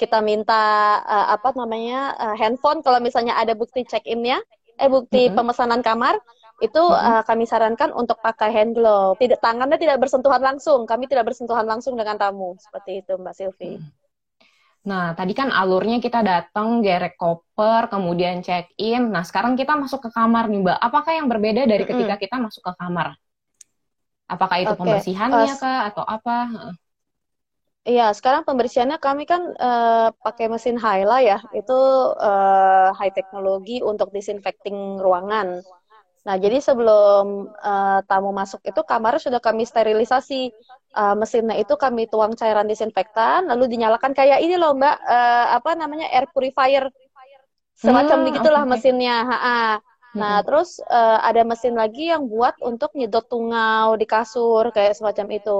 kita 0.00 0.24
minta 0.24 1.00
eh, 1.04 1.26
apa 1.36 1.52
namanya 1.52 2.16
eh, 2.16 2.36
handphone 2.40 2.80
kalau 2.80 3.04
misalnya 3.04 3.36
ada 3.36 3.52
bukti 3.52 3.84
check-in-nya, 3.84 4.40
eh 4.80 4.88
bukti 4.88 5.28
pemesanan 5.28 5.84
kamar 5.84 6.16
itu 6.62 6.82
eh, 6.94 7.22
kami 7.26 7.44
sarankan 7.50 7.90
untuk 7.94 8.18
pakai 8.22 8.50
hand 8.54 8.72
glove. 8.78 9.18
Tidak 9.18 9.38
tangannya 9.42 9.78
tidak 9.80 9.98
bersentuhan 10.02 10.42
langsung. 10.42 10.86
Kami 10.86 11.04
tidak 11.10 11.26
bersentuhan 11.32 11.66
langsung 11.66 11.94
dengan 11.98 12.16
tamu. 12.20 12.54
Seperti 12.60 13.02
itu 13.02 13.12
Mbak 13.18 13.34
Silvi. 13.34 13.72
Nah, 14.84 15.16
tadi 15.16 15.32
kan 15.32 15.48
alurnya 15.48 15.96
kita 15.96 16.20
datang, 16.20 16.84
gerek 16.84 17.16
koper, 17.16 17.88
kemudian 17.88 18.44
check-in. 18.44 19.08
Nah, 19.08 19.24
sekarang 19.24 19.56
kita 19.56 19.80
masuk 19.80 20.04
ke 20.04 20.10
kamar 20.12 20.44
nih, 20.52 20.60
Mbak. 20.60 20.78
Apakah 20.78 21.12
yang 21.16 21.26
berbeda 21.32 21.64
dari 21.64 21.88
ketika 21.88 22.20
kita 22.20 22.36
masuk 22.36 22.60
ke 22.68 22.72
kamar? 22.76 23.16
Apakah 24.28 24.56
itu 24.60 24.72
Oke, 24.72 24.80
pembersihannya 24.80 25.52
kah 25.56 25.78
atau 25.88 26.04
apa? 26.04 26.36
Iya, 27.84 28.16
sekarang 28.16 28.48
pembersihannya 28.48 28.96
kami 28.96 29.28
kan 29.28 29.42
eh, 29.60 30.08
pakai 30.24 30.48
mesin 30.48 30.76
Hyla 30.80 31.20
ya. 31.20 31.38
Itu 31.52 31.76
eh, 32.16 32.88
high 32.96 33.12
teknologi 33.12 33.84
untuk 33.84 34.08
disinfecting 34.12 35.00
ruangan. 35.00 35.60
Nah, 36.24 36.36
jadi 36.40 36.56
sebelum 36.66 37.24
eh, 37.60 37.98
tamu 38.08 38.30
masuk 38.32 38.60
itu 38.64 38.80
kamarnya 38.90 39.20
sudah 39.28 39.40
kami 39.44 39.62
sterilisasi. 39.68 40.42
Eh, 40.94 41.14
mesinnya 41.20 41.56
itu 41.62 41.74
kami 41.84 42.02
tuang 42.12 42.32
cairan 42.40 42.66
disinfektan, 42.70 43.40
lalu 43.50 43.64
dinyalakan 43.72 44.12
kayak 44.18 44.38
ini 44.44 44.54
loh 44.62 44.72
Mbak, 44.78 44.96
eh, 45.14 45.46
apa 45.58 45.70
namanya 45.80 46.06
air 46.14 46.26
purifier, 46.32 46.84
semacam 47.84 48.18
Hmm, 48.18 48.24
begitulah 48.26 48.64
oke. 48.64 48.72
mesinnya. 48.72 49.16
Ha-ha. 49.30 49.60
Nah, 50.20 50.36
Mm-mm. 50.36 50.46
terus 50.46 50.78
eh, 50.98 51.18
ada 51.28 51.42
mesin 51.50 51.74
lagi 51.82 52.02
yang 52.12 52.22
buat 52.32 52.54
untuk 52.70 52.90
nyedot 52.98 53.26
tungau 53.32 53.88
di 54.00 54.06
kasur 54.08 54.64
kayak 54.74 54.94
semacam 54.98 55.26
itu. 55.38 55.58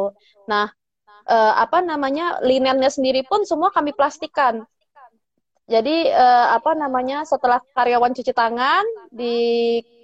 Nah, 0.51 0.67
eh, 1.35 1.53
apa 1.65 1.79
namanya 1.91 2.25
linennya 2.49 2.91
sendiri 2.97 3.23
pun 3.31 3.41
semua 3.51 3.71
kami 3.77 3.93
plastikan. 3.99 4.65
Jadi 5.65 5.91
eh, 6.13 6.47
apa 6.57 6.71
namanya 6.77 7.25
setelah 7.25 7.57
karyawan 7.77 8.13
cuci 8.17 8.33
tangan 8.37 8.85
di 9.09 9.35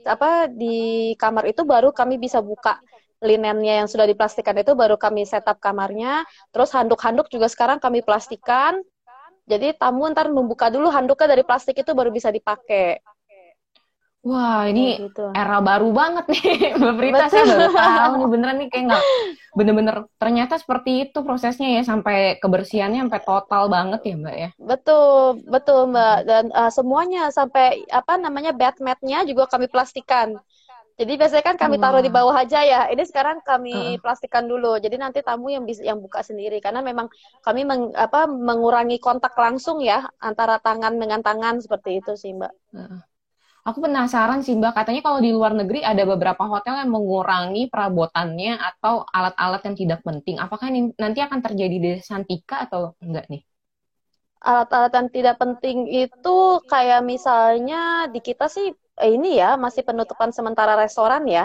apa 0.06 0.48
di 0.48 1.13
kamar 1.20 1.51
itu 1.51 1.63
baru 1.67 1.93
kami 1.93 2.17
bisa 2.17 2.41
buka 2.41 2.81
linennya 3.20 3.84
yang 3.84 3.89
sudah 3.89 4.08
diplastikan 4.08 4.56
itu 4.56 4.72
baru 4.72 4.96
kami 4.96 5.29
setup 5.29 5.60
kamarnya. 5.60 6.24
Terus 6.53 6.72
handuk-handuk 6.72 7.29
juga 7.29 7.46
sekarang 7.53 7.79
kami 7.79 8.01
plastikan. 8.01 8.81
Jadi 9.44 9.77
tamu 9.77 10.06
ntar 10.15 10.31
membuka 10.32 10.70
dulu 10.70 10.89
handuknya 10.89 11.36
dari 11.36 11.44
plastik 11.44 11.77
itu 11.77 11.93
baru 11.93 12.08
bisa 12.15 12.32
dipakai. 12.32 13.03
Wah, 14.20 14.69
ini 14.69 15.00
Kayak 15.00 15.05
gitu. 15.08 15.24
era 15.32 15.56
baru 15.65 15.89
banget 15.96 16.24
nih, 16.29 16.43
Mbak 16.81 16.94
Prita. 17.00 17.24
Saya 17.32 17.44
baru 17.48 17.69
tahu 17.72 18.12
nih, 18.20 18.29
beneran 18.29 18.56
nih 18.60 18.69
kayak 18.69 18.84
nggak 18.93 19.05
bener-bener 19.50 19.96
ternyata 20.20 20.55
seperti 20.60 20.91
itu 21.08 21.19
prosesnya 21.27 21.69
ya 21.81 21.82
sampai 21.82 22.36
kebersihannya 22.36 23.00
sampai 23.08 23.22
total 23.24 23.62
banget 23.72 24.00
ya, 24.05 24.15
Mbak 24.20 24.36
ya. 24.36 24.48
Betul, 24.60 25.41
betul 25.48 25.81
Mbak. 25.89 26.17
Dan 26.29 26.44
eh, 26.53 26.70
semuanya 26.77 27.22
sampai 27.32 27.81
apa 27.89 28.20
namanya 28.20 28.53
bed 28.53 28.77
mat-nya 28.84 29.24
juga 29.24 29.48
kami 29.48 29.67
plastikan. 29.72 30.36
Jadi 31.00 31.17
biasanya 31.17 31.44
kan 31.48 31.56
kami 31.56 31.81
taruh 31.81 32.05
di 32.05 32.12
Wah. 32.12 32.17
bawah 32.20 32.36
aja 32.44 32.60
ya. 32.60 32.81
Ini 32.93 33.03
sekarang 33.08 33.41
kami 33.41 33.96
plastikan 34.05 34.44
dulu. 34.44 34.77
Jadi 34.77 35.00
nanti 35.00 35.24
tamu 35.24 35.48
yang 35.48 35.65
bisa 35.65 35.81
yang 35.81 35.96
buka 35.96 36.20
sendiri 36.20 36.60
karena 36.60 36.84
memang 36.84 37.08
kami 37.41 37.65
meng- 37.65 37.96
apa 37.96 38.29
mengurangi 38.29 39.00
kontak 39.00 39.32
langsung 39.32 39.81
ya 39.81 40.05
antara 40.20 40.60
tangan 40.60 41.00
dengan 41.00 41.24
tangan 41.24 41.56
seperti 41.65 42.05
itu 42.05 42.12
sih 42.20 42.36
Mbak. 42.36 42.53
Aku 43.69 43.79
penasaran 43.84 44.40
sih 44.44 44.55
Mbak, 44.60 44.72
katanya 44.79 45.00
kalau 45.06 45.20
di 45.26 45.31
luar 45.36 45.52
negeri 45.60 45.79
ada 45.90 46.02
beberapa 46.12 46.44
hotel 46.52 46.74
yang 46.81 46.90
mengurangi 46.96 47.62
perabotannya 47.72 48.52
atau 48.70 48.94
alat-alat 49.17 49.60
yang 49.67 49.76
tidak 49.82 50.00
penting. 50.06 50.36
Apakah 50.44 50.67
ini 50.72 50.81
nanti 51.02 51.19
akan 51.26 51.40
terjadi 51.46 51.76
di 51.84 51.90
Santika 52.08 52.56
atau 52.67 52.81
enggak 53.05 53.24
nih? 53.32 53.43
Alat-alat 54.40 54.93
yang 54.98 55.08
tidak 55.17 55.36
penting 55.43 55.79
itu 56.05 56.36
kayak 56.72 57.00
misalnya 57.12 58.08
di 58.14 58.20
kita 58.29 58.46
sih 58.55 58.67
eh, 59.05 59.10
ini 59.17 59.36
ya 59.43 59.50
masih 59.64 59.82
penutupan 59.88 60.31
sementara 60.36 60.72
restoran 60.81 61.22
ya. 61.36 61.44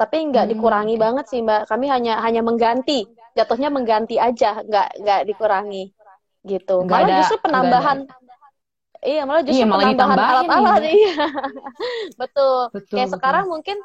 Tapi 0.00 0.16
nggak 0.30 0.46
Hmm, 0.46 0.56
dikurangi 0.56 0.96
oke. 0.96 1.02
banget 1.04 1.24
sih 1.32 1.40
Mbak. 1.46 1.62
Kami 1.70 1.86
hanya 1.94 2.14
hanya 2.26 2.42
mengganti, 2.48 3.00
jatuhnya 3.38 3.68
mengganti 3.76 4.16
aja, 4.28 4.50
nggak 4.68 4.88
nggak 5.02 5.20
dikurangi 5.30 5.84
gitu. 6.52 6.76
Nggak 6.82 6.98
Malah 6.98 7.10
ada, 7.10 7.18
justru 7.18 7.36
nggak 7.56 7.74
ada. 7.78 7.92
Iya 9.02 9.22
malah 9.26 9.42
justru 9.42 9.62
Iya, 9.62 9.66
malah 9.66 9.86
penambahan 9.92 10.34
alat-alat, 10.46 10.82
iya. 10.88 11.14
Betul. 12.20 12.70
Betul, 12.70 12.94
Kayak 12.96 13.08
betul. 13.10 13.16
sekarang 13.18 13.44
mungkin 13.50 13.78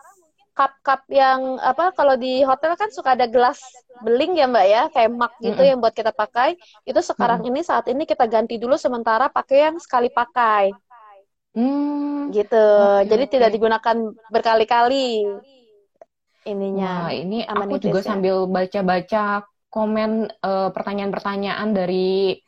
cup-cup 0.58 1.02
yang 1.14 1.62
apa 1.62 1.94
kalau 1.94 2.18
di 2.18 2.42
hotel 2.42 2.74
kan 2.74 2.90
suka 2.90 3.14
ada 3.14 3.30
gelas 3.30 3.62
beling 4.02 4.34
ya 4.34 4.50
Mbak 4.50 4.66
ya, 4.66 4.84
kayak 4.90 5.10
mug 5.14 5.30
gitu 5.38 5.54
mm 5.54 5.62
-mm. 5.62 5.70
yang 5.70 5.80
buat 5.82 5.94
kita 5.94 6.10
pakai. 6.14 6.58
Itu 6.82 7.02
sekarang 7.06 7.46
mm 7.46 7.50
-mm. 7.50 7.58
ini 7.58 7.62
saat 7.62 7.86
ini 7.90 8.04
kita 8.10 8.26
ganti 8.26 8.58
dulu 8.58 8.74
sementara 8.74 9.30
pakai 9.30 9.70
yang 9.70 9.78
sekali 9.78 10.10
pakai. 10.10 10.74
Hmm. 11.58 12.30
Gitu. 12.30 12.54
Okay, 12.54 13.10
Jadi 13.10 13.24
okay. 13.26 13.34
tidak 13.34 13.50
digunakan 13.54 13.98
berkali-kali 14.30 15.26
ininya. 16.48 17.10
Wah, 17.10 17.14
ini 17.14 17.44
aku 17.44 17.76
juga 17.82 18.00
sambil 18.06 18.46
baca-baca 18.48 19.44
komen 19.68 20.32
uh, 20.42 20.70
pertanyaan-pertanyaan 20.72 21.70
dari 21.76 22.40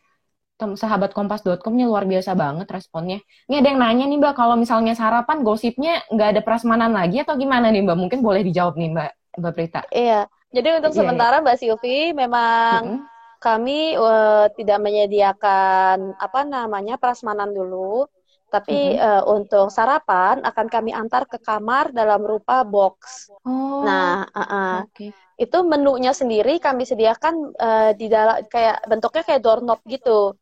sahabat 0.59 1.15
kompas.com 1.15 1.71
ini 1.71 1.87
luar 1.87 2.03
biasa 2.03 2.35
banget 2.35 2.67
responnya. 2.67 3.23
Ini 3.47 3.63
ada 3.63 3.67
yang 3.71 3.79
nanya 3.79 4.05
nih 4.11 4.19
Mbak, 4.19 4.35
kalau 4.35 4.59
misalnya 4.59 4.91
sarapan 4.91 5.39
gosipnya 5.39 6.03
nggak 6.11 6.35
ada 6.35 6.41
prasmanan 6.43 6.91
lagi 6.91 7.23
atau 7.23 7.39
gimana 7.39 7.71
nih 7.71 7.87
Mbak? 7.87 7.97
Mungkin 7.97 8.19
boleh 8.19 8.43
dijawab 8.43 8.75
nih 8.75 8.91
Mbak, 8.91 9.11
Mbak 9.39 9.53
Prita. 9.55 9.81
Iya, 9.95 10.27
jadi 10.51 10.83
untuk 10.83 10.91
yeah. 10.91 10.99
sementara 10.99 11.35
Mbak 11.39 11.57
Silvi 11.63 12.11
memang 12.11 12.81
mm 12.83 12.91
-hmm. 12.91 13.01
kami 13.39 13.95
uh, 13.95 14.51
tidak 14.59 14.79
menyediakan 14.83 16.19
apa 16.19 16.43
namanya 16.43 16.99
prasmanan 16.99 17.55
dulu, 17.55 18.11
tapi 18.51 18.97
mm 18.97 18.99
-hmm. 18.99 19.07
uh, 19.15 19.23
untuk 19.31 19.71
sarapan 19.71 20.43
akan 20.43 20.67
kami 20.67 20.91
antar 20.91 21.23
ke 21.23 21.39
kamar 21.39 21.95
dalam 21.95 22.19
rupa 22.19 22.67
box. 22.67 23.31
Oh. 23.47 23.87
Nah, 23.87 24.27
uh 24.27 24.41
-uh. 24.43 24.75
Okay. 24.91 25.15
itu 25.39 25.55
menunya 25.63 26.11
sendiri 26.11 26.59
kami 26.59 26.83
sediakan 26.83 27.55
uh, 27.55 27.91
di 27.95 28.11
dalam 28.11 28.43
kayak 28.51 28.83
bentuknya 28.91 29.23
kayak 29.23 29.39
doorknob 29.39 29.79
gitu. 29.87 30.35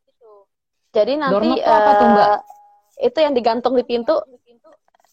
Jadi 0.91 1.13
nanti 1.19 1.61
apa 1.61 1.91
tuh, 1.99 2.07
Mbak? 2.07 2.27
Eh, 2.27 2.39
itu 3.07 3.17
yang 3.21 3.33
digantung 3.37 3.73
di 3.77 3.83
pintu. 3.85 4.17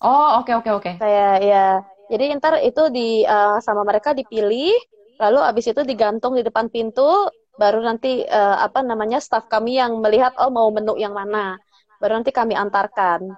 Oh, 0.05 0.41
oke 0.41 0.53
okay, 0.53 0.55
oke 0.55 0.69
okay, 0.69 0.73
oke. 0.73 0.83
Okay. 0.83 0.95
Kayak 1.01 1.37
ya. 1.45 1.69
Jadi 2.13 2.25
ntar 2.37 2.55
itu 2.61 2.83
di 2.93 3.25
uh, 3.25 3.57
sama 3.65 3.81
mereka 3.83 4.13
dipilih, 4.13 4.77
lalu 5.17 5.41
abis 5.41 5.73
itu 5.73 5.81
digantung 5.89 6.37
di 6.37 6.45
depan 6.45 6.69
pintu, 6.69 7.33
baru 7.57 7.81
nanti 7.81 8.21
uh, 8.29 8.61
apa 8.61 8.85
namanya 8.85 9.23
staff 9.25 9.49
kami 9.49 9.81
yang 9.81 10.05
melihat 10.05 10.37
oh 10.37 10.53
mau 10.53 10.69
menu 10.69 11.01
yang 11.01 11.17
mana, 11.17 11.57
baru 11.97 12.21
nanti 12.21 12.29
kami 12.29 12.53
antarkan 12.53 13.33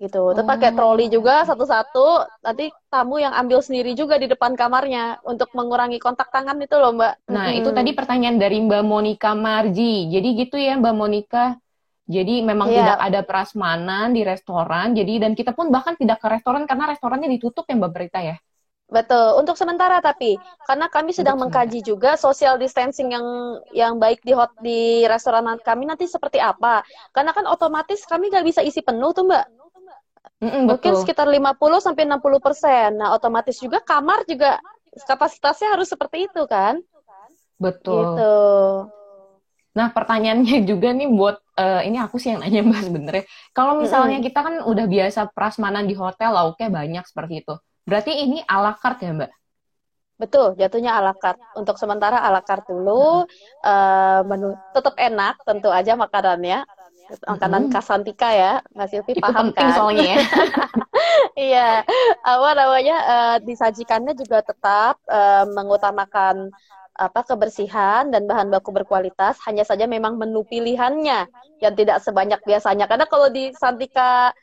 gitu. 0.00 0.32
Terus 0.32 0.48
oh. 0.48 0.50
pakai 0.50 0.72
troli 0.72 1.06
juga 1.12 1.44
satu-satu. 1.44 2.24
Nanti 2.40 2.72
tamu 2.88 3.20
yang 3.20 3.36
ambil 3.36 3.60
sendiri 3.60 3.92
juga 3.92 4.16
di 4.16 4.26
depan 4.26 4.56
kamarnya 4.56 5.20
untuk 5.28 5.52
mengurangi 5.52 6.00
kontak 6.00 6.32
tangan 6.32 6.56
itu 6.56 6.74
loh 6.80 6.96
Mbak. 6.96 7.28
Nah 7.28 7.52
hmm. 7.52 7.58
itu 7.60 7.70
tadi 7.70 7.90
pertanyaan 7.92 8.40
dari 8.40 8.58
Mbak 8.64 8.82
Monica 8.82 9.36
Marji. 9.36 10.08
Jadi 10.08 10.28
gitu 10.40 10.56
ya 10.56 10.80
Mbak 10.80 10.94
Monica. 10.96 11.60
Jadi 12.10 12.42
memang 12.42 12.66
yeah. 12.66 12.82
tidak 12.82 12.98
ada 13.06 13.20
prasmanan 13.22 14.10
di 14.10 14.26
restoran. 14.26 14.98
Jadi 14.98 15.22
dan 15.22 15.38
kita 15.38 15.54
pun 15.54 15.70
bahkan 15.70 15.94
tidak 15.94 16.18
ke 16.18 16.26
restoran 16.26 16.66
karena 16.66 16.90
restorannya 16.90 17.30
ditutup 17.30 17.62
ya 17.70 17.78
Mbak 17.78 17.92
Berita 17.94 18.18
ya. 18.18 18.36
Betul. 18.90 19.38
Untuk 19.38 19.54
sementara 19.54 20.02
tapi 20.02 20.34
karena 20.66 20.90
kami 20.90 21.14
sedang 21.14 21.38
Untuk 21.38 21.54
mengkaji 21.54 21.78
sementara. 21.78 21.90
juga 21.94 22.10
social 22.18 22.58
distancing 22.58 23.14
yang 23.14 23.26
yang 23.70 23.94
baik 24.02 24.18
di 24.26 24.34
hot 24.34 24.50
di 24.58 25.06
restoran 25.06 25.46
kami 25.62 25.86
nanti 25.86 26.10
seperti 26.10 26.42
apa. 26.42 26.82
Karena 27.14 27.30
kan 27.30 27.46
otomatis 27.46 28.02
kami 28.02 28.34
nggak 28.34 28.42
bisa 28.42 28.60
isi 28.66 28.82
penuh 28.82 29.14
tuh 29.14 29.30
Mbak. 29.30 29.46
Mm-mm, 30.40 30.62
Mungkin 30.66 30.92
sekitar 30.98 31.30
50 31.30 31.78
sampai 31.78 32.10
60 32.10 32.42
persen. 32.42 32.98
Nah 32.98 33.14
otomatis 33.14 33.54
juga 33.62 33.78
kamar 33.78 34.26
juga 34.26 34.58
kapasitasnya 35.06 35.78
harus 35.78 35.86
seperti 35.86 36.26
itu 36.26 36.42
kan. 36.50 36.82
Betul. 37.62 38.02
Gitu. 38.02 38.34
Nah, 39.70 39.94
pertanyaannya 39.94 40.64
juga 40.70 40.90
nih 40.90 41.08
buat 41.10 41.36
uh, 41.58 41.80
ini 41.86 41.98
aku 42.00 42.18
sih 42.18 42.34
yang 42.34 42.42
nanya 42.42 42.60
Mbak 42.66 42.82
sebenarnya. 42.86 43.24
Kalau 43.54 43.78
misalnya 43.78 44.18
mm 44.18 44.22
-hmm. 44.22 44.26
kita 44.32 44.40
kan 44.42 44.54
udah 44.66 44.86
biasa 44.90 45.20
prasmanan 45.30 45.84
di 45.86 45.94
hotel, 45.94 46.30
lauknya 46.34 46.68
banyak 46.70 47.04
seperti 47.06 47.34
itu. 47.46 47.54
Berarti 47.86 48.12
ini 48.22 48.38
ala 48.46 48.74
carte 48.76 49.06
ya, 49.06 49.12
Mbak? 49.14 49.30
Betul, 50.20 50.52
jatuhnya 50.60 51.00
ala 51.00 51.16
carte. 51.16 51.40
Untuk 51.56 51.80
sementara 51.80 52.20
ala 52.20 52.44
carte 52.44 52.68
dulu, 52.68 53.24
uh, 53.64 54.20
menu 54.28 54.52
tetap 54.76 54.94
enak 55.00 55.40
tentu 55.48 55.72
aja 55.72 55.96
makanannya. 55.96 56.66
Makanan 57.26 57.66
hmm. 57.66 57.72
Kasantika 57.74 58.30
ya, 58.30 58.62
Mbak 58.70 58.86
Silvi 58.86 59.12
paham 59.18 59.50
penting 59.50 59.66
kan? 59.66 59.74
soalnya 59.74 60.04
ya. 60.14 60.18
iya, 61.50 61.70
apa 62.22 62.50
namanya 62.54 62.96
uh, 63.02 63.36
disajikannya 63.42 64.14
juga 64.14 64.46
tetap 64.46 65.02
uh, 65.10 65.42
mengutamakan 65.50 66.54
apa 67.00 67.24
kebersihan 67.24 68.12
dan 68.12 68.28
bahan 68.28 68.52
baku 68.52 68.76
berkualitas 68.76 69.40
hanya 69.48 69.64
saja 69.64 69.88
memang 69.88 70.20
menu 70.20 70.44
pilihannya 70.44 71.24
yang 71.64 71.74
tidak 71.74 72.04
sebanyak 72.04 72.36
biasanya 72.44 72.84
karena 72.84 73.08
kalau 73.08 73.32
di 73.32 73.56
Santika 73.56 74.36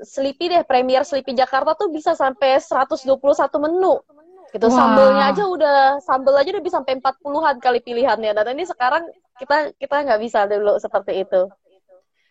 Sleepy 0.00 0.48
deh 0.48 0.64
Premier 0.64 1.04
Sleepy 1.04 1.36
Jakarta 1.36 1.76
tuh 1.76 1.92
bisa 1.92 2.16
sampai 2.16 2.56
121 2.56 3.12
menu 3.60 4.00
gitu 4.48 4.66
wow. 4.72 4.76
sambelnya 4.80 5.24
aja 5.36 5.44
udah 5.44 5.78
sambel 6.00 6.34
aja 6.40 6.48
udah 6.56 6.64
bisa 6.64 6.80
sampai 6.80 6.96
40-an 6.96 7.56
kali 7.60 7.84
pilihannya 7.84 8.32
dan 8.32 8.56
ini 8.56 8.64
sekarang 8.64 9.04
kita 9.36 9.76
kita 9.76 10.08
nggak 10.08 10.20
bisa 10.24 10.48
dulu 10.48 10.80
seperti 10.80 11.28
itu 11.28 11.52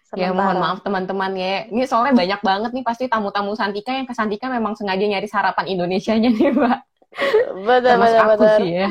Sementara. 0.07 0.31
Ya 0.31 0.39
mohon 0.39 0.57
maaf 0.63 0.79
teman-teman 0.87 1.35
ya. 1.35 1.67
Ini 1.67 1.83
soalnya 1.83 2.15
banyak 2.15 2.39
banget 2.39 2.71
nih 2.71 2.85
pasti 2.87 3.11
tamu-tamu 3.11 3.59
Santika 3.59 3.91
yang 3.91 4.07
ke 4.07 4.15
Santika 4.15 4.47
memang 4.47 4.71
sengaja 4.71 5.03
nyari 5.03 5.27
sarapan 5.27 5.67
Indonesianya 5.67 6.31
nih, 6.31 6.55
Mbak. 6.55 6.79
Betul, 7.67 7.95
betul, 7.99 8.23
betul. 8.31 8.55
Sih, 8.63 8.71
ya. 8.71 8.89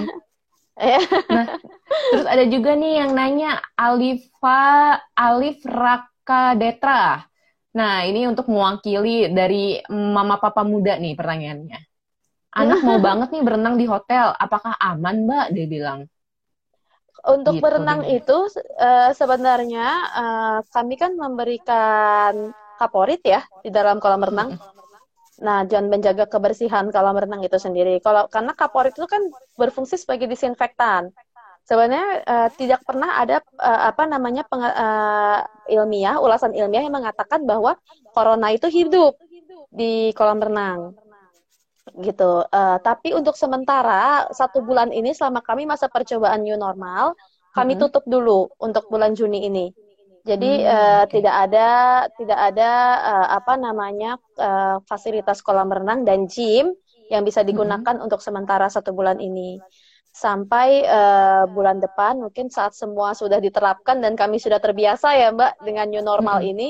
Nah, 1.33 1.57
terus 2.13 2.27
ada 2.29 2.45
juga 2.45 2.77
nih 2.77 3.01
yang 3.01 3.11
nanya 3.17 3.63
Alifa 3.79 4.97
Alif 5.17 5.65
Raka 5.65 6.53
Detra. 6.59 7.25
Nah, 7.77 8.05
ini 8.09 8.25
untuk 8.29 8.49
mewakili 8.49 9.29
dari 9.33 9.81
mama 9.93 10.41
papa 10.41 10.65
muda 10.65 10.97
nih 10.97 11.17
pertanyaannya. 11.17 11.79
Anak 12.57 12.81
mau 12.85 12.97
banget 13.09 13.33
nih 13.33 13.43
berenang 13.45 13.77
di 13.77 13.85
hotel, 13.85 14.33
apakah 14.37 14.77
aman, 14.81 15.29
Mbak? 15.29 15.47
Dia 15.53 15.67
bilang. 15.69 16.01
Untuk 17.27 17.59
gitu, 17.59 17.65
berenang 17.65 18.07
dia. 18.07 18.23
itu 18.23 18.39
uh, 18.79 19.11
sebenarnya 19.13 19.87
uh, 20.15 20.59
kami 20.71 20.95
kan 20.95 21.13
memberikan 21.19 22.55
kaporit 22.79 23.21
ya 23.25 23.43
di 23.61 23.69
dalam 23.69 23.99
kolam 23.99 24.23
renang. 24.23 24.57
Nah, 25.43 25.69
jangan 25.69 25.93
menjaga 25.93 26.25
kebersihan 26.25 26.89
kolam 26.89 27.17
renang 27.17 27.45
itu 27.45 27.61
sendiri. 27.61 28.01
Kalau 28.01 28.25
karena 28.33 28.57
kaporit 28.57 28.97
itu 28.97 29.05
kan 29.05 29.21
berfungsi 29.61 30.01
sebagai 30.01 30.25
disinfektan. 30.29 31.13
Sebenarnya 31.67 32.23
uh, 32.23 32.49
tidak 32.55 32.87
pernah 32.87 33.19
ada 33.19 33.43
uh, 33.59 33.91
apa 33.91 34.07
namanya 34.07 34.47
peng, 34.47 34.63
uh, 34.63 35.43
ilmiah, 35.67 36.17
ulasan 36.23 36.55
ilmiah 36.55 36.87
yang 36.87 36.95
mengatakan 36.95 37.43
bahwa 37.43 37.75
corona 38.15 38.55
itu 38.55 38.71
hidup 38.71 39.19
di 39.75 40.15
kolam 40.15 40.39
renang 40.39 40.95
gitu. 42.01 42.47
Uh, 42.49 42.79
tapi 42.81 43.13
untuk 43.13 43.35
sementara 43.35 44.31
satu 44.31 44.63
bulan 44.63 44.95
ini 44.95 45.11
selama 45.11 45.43
kami 45.43 45.67
masa 45.67 45.91
percobaan 45.91 46.47
new 46.47 46.55
normal, 46.55 47.19
kami 47.51 47.75
mm 47.75 47.83
-hmm. 47.83 47.83
tutup 47.89 48.05
dulu 48.07 48.47
untuk 48.63 48.87
bulan 48.87 49.13
Juni 49.19 49.49
ini. 49.49 49.67
Jadi 50.27 50.53
hmm, 50.59 50.67
uh, 50.67 51.03
okay. 51.07 51.23
tidak 51.23 51.35
ada 51.47 51.69
tidak 52.19 52.39
ada 52.51 52.71
uh, 52.99 53.29
apa 53.39 53.55
namanya 53.55 54.19
uh, 54.43 54.83
fasilitas 54.83 55.39
kolam 55.39 55.71
renang 55.71 56.03
dan 56.03 56.27
gym 56.27 56.75
yang 57.07 57.23
bisa 57.23 57.47
digunakan 57.47 57.95
hmm. 57.95 58.03
untuk 58.03 58.19
sementara 58.19 58.67
satu 58.67 58.91
bulan 58.91 59.23
ini 59.23 59.63
sampai 60.11 60.83
uh, 60.83 61.47
bulan 61.47 61.79
depan 61.79 62.19
mungkin 62.19 62.51
saat 62.51 62.75
semua 62.75 63.15
sudah 63.15 63.39
diterapkan 63.39 64.03
dan 64.03 64.19
kami 64.19 64.43
sudah 64.43 64.59
terbiasa 64.59 65.15
ya 65.15 65.31
Mbak 65.31 65.63
dengan 65.63 65.87
new 65.95 66.03
normal 66.03 66.43
hmm. 66.43 66.51
ini 66.51 66.69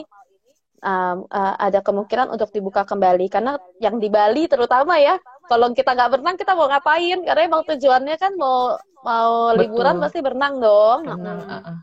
um, 0.85 1.25
uh, 1.31 1.55
ada 1.57 1.81
kemungkinan 1.81 2.29
untuk 2.29 2.53
dibuka 2.53 2.85
kembali 2.85 3.31
karena 3.33 3.57
yang 3.81 3.97
di 3.97 4.13
Bali 4.13 4.51
terutama 4.51 5.01
ya 5.01 5.17
kalau 5.47 5.71
kita 5.73 5.95
nggak 5.95 6.11
berenang 6.13 6.37
kita 6.37 6.53
mau 6.53 6.67
ngapain 6.69 7.23
karena 7.23 7.43
emang 7.47 7.63
tujuannya 7.65 8.17
kan 8.19 8.33
mau 8.35 8.77
mau 9.07 9.55
Betul. 9.55 9.59
liburan 9.63 9.97
pasti 10.03 10.19
berenang 10.19 10.55
dong. 10.59 11.01
Berenang, 11.07 11.39
uh 11.47 11.55
-uh. 11.63 11.77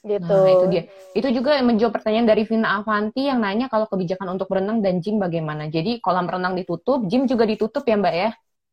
Gitu. 0.00 0.24
Nah, 0.24 0.48
itu 0.48 0.66
dia. 0.72 0.82
Itu 1.12 1.28
juga 1.28 1.60
menjawab 1.60 2.00
pertanyaan 2.00 2.24
dari 2.24 2.48
Vina 2.48 2.80
Avanti 2.80 3.28
yang 3.28 3.44
nanya 3.44 3.68
kalau 3.68 3.84
kebijakan 3.84 4.40
untuk 4.40 4.48
berenang 4.48 4.80
dan 4.80 5.04
gym 5.04 5.20
bagaimana. 5.20 5.68
Jadi 5.68 6.00
kolam 6.00 6.24
renang 6.24 6.56
ditutup, 6.56 7.04
gym 7.04 7.28
juga 7.28 7.44
ditutup 7.44 7.84
ya 7.84 8.00
Mbak 8.00 8.14
ya? 8.16 8.30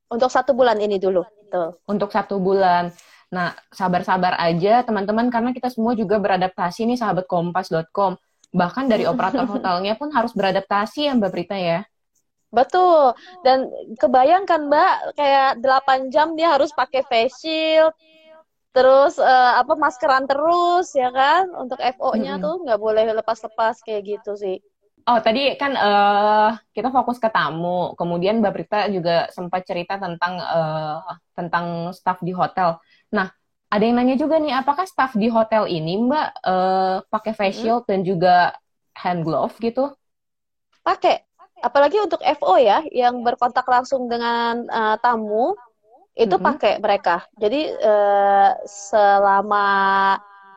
Untuk 0.07 0.31
satu 0.31 0.55
bulan 0.55 0.79
ini 0.79 0.95
dulu. 0.95 1.27
Tuh. 1.51 1.75
Untuk 1.83 2.15
satu 2.15 2.39
bulan. 2.39 2.95
Nah, 3.27 3.51
sabar-sabar 3.75 4.39
aja 4.39 4.87
teman-teman 4.87 5.27
karena 5.27 5.51
kita 5.51 5.67
semua 5.67 5.91
juga 5.99 6.15
beradaptasi 6.15 6.87
nih 6.87 6.95
sahabat 6.95 7.27
kompas.com. 7.27 8.15
Bahkan 8.55 8.87
dari 8.87 9.03
operator 9.11 9.43
hotelnya 9.43 9.99
pun 9.99 10.07
harus 10.15 10.31
beradaptasi 10.31 11.11
ya 11.11 11.13
Mbak 11.19 11.31
Prita 11.35 11.59
ya. 11.59 11.83
Betul. 12.47 13.11
Dan 13.43 13.67
kebayangkan 13.99 14.71
Mbak 14.71 14.95
kayak 15.19 15.51
8 15.59 16.07
jam 16.07 16.31
dia 16.39 16.55
harus 16.55 16.71
pakai 16.71 17.03
face 17.03 17.35
shield, 17.43 17.91
terus 18.77 19.17
uh, 19.17 19.57
apa 19.57 19.73
maskeran 19.73 20.29
terus 20.29 20.93
ya 20.93 21.09
kan 21.09 21.49
untuk 21.57 21.81
FO-nya 21.81 22.37
hmm. 22.37 22.43
tuh 22.45 22.55
nggak 22.61 22.77
boleh 22.77 23.09
lepas-lepas 23.17 23.81
kayak 23.81 24.05
gitu 24.05 24.37
sih. 24.37 24.61
Oh 25.07 25.17
tadi 25.23 25.55
kan 25.57 25.73
uh, 25.73 26.53
kita 26.75 26.93
fokus 26.93 27.17
ke 27.17 27.31
tamu, 27.33 27.97
kemudian 27.97 28.37
Mbak 28.37 28.53
Brita 28.53 28.85
juga 28.91 29.31
sempat 29.33 29.65
cerita 29.65 29.97
tentang 29.97 30.37
uh, 30.37 31.01
tentang 31.33 31.89
staff 31.95 32.21
di 32.21 32.35
hotel. 32.37 32.77
Nah 33.09 33.33
ada 33.67 33.83
yang 33.83 33.97
nanya 33.97 34.13
juga 34.13 34.37
nih, 34.37 34.61
apakah 34.61 34.85
staff 34.85 35.17
di 35.17 35.31
hotel 35.31 35.65
ini 35.65 35.97
Mbak 36.05 36.27
uh, 36.45 36.95
pakai 37.09 37.33
face 37.33 37.65
shield 37.65 37.83
hmm. 37.83 37.89
dan 37.89 37.99
juga 38.05 38.35
hand 38.93 39.25
glove 39.25 39.57
gitu? 39.57 39.89
Pakai, 40.85 41.25
apalagi 41.65 41.97
untuk 41.97 42.21
FO 42.37 42.61
ya 42.61 42.85
yang 42.93 43.25
berkontak 43.25 43.65
langsung 43.65 44.05
dengan 44.05 44.69
uh, 44.69 44.95
tamu 45.01 45.57
itu 46.17 46.35
mm 46.35 46.41
-hmm. 46.41 46.49
pakai 46.49 46.73
mereka. 46.81 47.15
Jadi 47.37 47.61
uh, 47.77 48.51
selama 48.65 49.67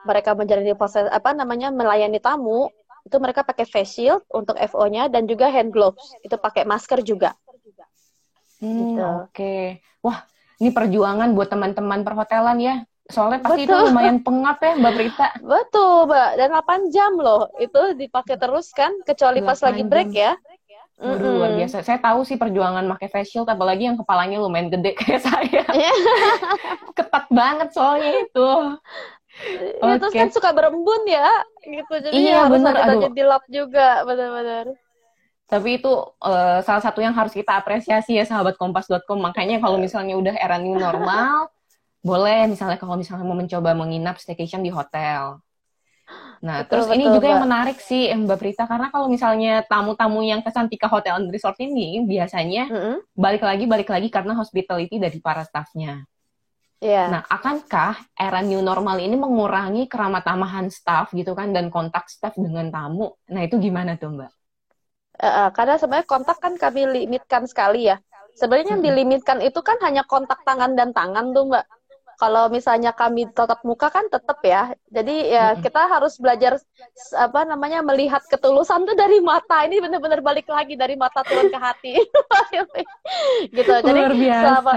mereka 0.08 0.32
menjalani 0.32 0.72
proses 0.72 1.04
apa 1.12 1.36
namanya 1.36 1.68
melayani 1.68 2.16
tamu 2.16 2.72
itu 3.04 3.16
mereka 3.20 3.44
pakai 3.44 3.68
face 3.68 4.00
shield 4.00 4.24
untuk 4.32 4.56
FO-nya 4.56 5.12
dan 5.12 5.28
juga 5.28 5.52
hand 5.52 5.72
gloves. 5.72 6.16
Itu 6.24 6.40
pakai 6.40 6.64
masker 6.64 7.04
juga. 7.04 7.36
Hmm, 8.60 8.76
gitu. 8.76 9.00
Oke. 9.00 9.28
Okay. 9.32 9.64
Wah, 10.04 10.24
ini 10.60 10.70
perjuangan 10.72 11.32
buat 11.32 11.48
teman-teman 11.48 12.04
perhotelan 12.04 12.60
ya. 12.60 12.74
Soalnya 13.10 13.42
pasti 13.42 13.66
Betul. 13.66 13.74
itu 13.74 13.86
lumayan 13.90 14.18
pengap 14.22 14.62
ya 14.62 14.72
Mbak 14.78 14.92
Prita. 14.94 15.28
Betul, 15.42 16.06
Mbak. 16.06 16.30
Dan 16.38 16.48
8 16.54 16.94
jam 16.94 17.12
loh. 17.18 17.42
Itu 17.58 17.98
dipakai 17.98 18.38
terus 18.38 18.70
kan, 18.70 18.94
kecuali 19.02 19.42
pas 19.42 19.58
lagi 19.58 19.82
break 19.82 20.14
jam. 20.14 20.22
ya. 20.30 20.32
Mm 21.00 21.16
-hmm. 21.16 21.32
luar 21.40 21.52
biasa. 21.56 21.76
Saya 21.80 21.96
tahu 21.96 22.28
sih 22.28 22.36
perjuangan 22.36 22.84
pakai 22.96 23.08
face 23.08 23.32
shield, 23.32 23.48
apalagi 23.48 23.88
yang 23.88 23.96
kepalanya 23.96 24.36
lumayan 24.36 24.68
gede 24.68 24.92
kayak 25.00 25.24
saya. 25.24 25.64
Iya. 25.64 25.92
Ketat 26.96 27.26
banget 27.32 27.68
soalnya 27.72 28.12
itu. 28.20 28.50
Okay. 29.80 29.96
Itu 29.96 30.06
kan 30.12 30.28
suka 30.28 30.50
berembun 30.52 31.08
ya, 31.08 31.30
gitu. 31.64 31.94
Jadi 32.04 32.12
iya, 32.12 32.44
harus 32.44 32.60
bener. 32.60 32.76
ada 32.76 33.08
dilap 33.08 33.40
juga, 33.48 34.04
benar-benar. 34.04 34.76
Tapi 35.50 35.82
itu 35.82 35.92
uh, 36.22 36.60
salah 36.62 36.82
satu 36.84 37.02
yang 37.02 37.10
harus 37.10 37.34
kita 37.34 37.58
apresiasi 37.58 38.14
ya 38.20 38.28
sahabat 38.28 38.54
kompas.com. 38.60 39.18
Makanya 39.18 39.58
kalau 39.58 39.80
misalnya 39.80 40.14
udah 40.14 40.34
era 40.36 40.60
new 40.60 40.78
normal, 40.78 41.50
boleh 42.04 42.46
misalnya 42.46 42.78
kalau 42.78 42.94
misalnya 42.94 43.26
mau 43.26 43.34
mencoba 43.34 43.74
menginap 43.74 44.20
staycation 44.20 44.62
di 44.62 44.70
hotel. 44.70 45.42
Nah, 46.40 46.64
betul, 46.64 46.68
terus 46.72 46.86
betul, 46.88 46.96
ini 46.96 47.04
juga 47.12 47.26
Mbak. 47.28 47.32
yang 47.36 47.42
menarik 47.44 47.78
sih 47.84 48.02
Mbak 48.08 48.38
Prita 48.40 48.64
karena 48.64 48.88
kalau 48.88 49.12
misalnya 49.12 49.60
tamu-tamu 49.68 50.24
yang 50.24 50.40
ke 50.40 50.48
Santika 50.48 50.88
Hotel 50.88 51.20
and 51.20 51.28
Resort 51.28 51.60
ini 51.60 52.00
biasanya 52.08 52.64
mm 52.64 52.80
-hmm. 52.80 52.94
balik 53.12 53.44
lagi 53.44 53.64
balik 53.68 53.92
lagi 53.92 54.08
karena 54.08 54.32
hospitality 54.32 54.96
dari 54.96 55.20
para 55.20 55.44
staffnya. 55.44 56.08
Yeah. 56.80 57.12
Nah, 57.12 57.22
akankah 57.28 58.00
era 58.16 58.40
new 58.40 58.64
normal 58.64 58.96
ini 59.04 59.12
mengurangi 59.12 59.84
keramat 59.84 60.24
tamahan 60.24 60.72
staff 60.72 61.12
gitu 61.12 61.36
kan 61.36 61.52
dan 61.52 61.68
kontak 61.68 62.08
staff 62.08 62.32
dengan 62.40 62.72
tamu? 62.72 63.20
Nah, 63.28 63.44
itu 63.44 63.60
gimana 63.60 64.00
tuh, 64.00 64.16
Mbak? 64.16 64.32
Uh, 65.20 65.52
karena 65.52 65.76
sebenarnya 65.76 66.08
kontak 66.08 66.40
kan 66.40 66.56
kami 66.56 66.88
limitkan 66.88 67.44
sekali 67.44 67.92
ya. 67.92 68.00
Sebenarnya 68.32 68.80
yang 68.80 68.84
dilimitkan 68.84 69.44
itu 69.44 69.60
kan 69.60 69.76
hanya 69.84 70.08
kontak 70.08 70.40
tangan 70.48 70.72
dan 70.72 70.96
tangan 70.96 71.36
tuh 71.36 71.52
mbak. 71.52 71.68
Kalau 72.20 72.52
misalnya 72.52 72.92
kami 72.92 73.32
tatap 73.32 73.64
muka 73.64 73.88
kan 73.88 74.04
tetap 74.12 74.36
ya. 74.44 74.76
Jadi 74.92 75.32
ya 75.32 75.56
kita 75.56 75.88
harus 75.88 76.20
belajar 76.20 76.60
apa 77.16 77.48
namanya 77.48 77.80
melihat 77.80 78.20
ketulusan 78.28 78.84
tuh 78.84 78.92
dari 78.92 79.24
mata. 79.24 79.64
Ini 79.64 79.80
benar-benar 79.80 80.20
balik 80.20 80.44
lagi 80.52 80.76
dari 80.76 81.00
mata 81.00 81.24
turun 81.24 81.48
ke 81.48 81.56
hati. 81.56 81.96
gitu. 83.56 83.72
Jadi 83.72 84.00
Luar 84.04 84.12
biasa. 84.12 84.44
selama 84.44 84.72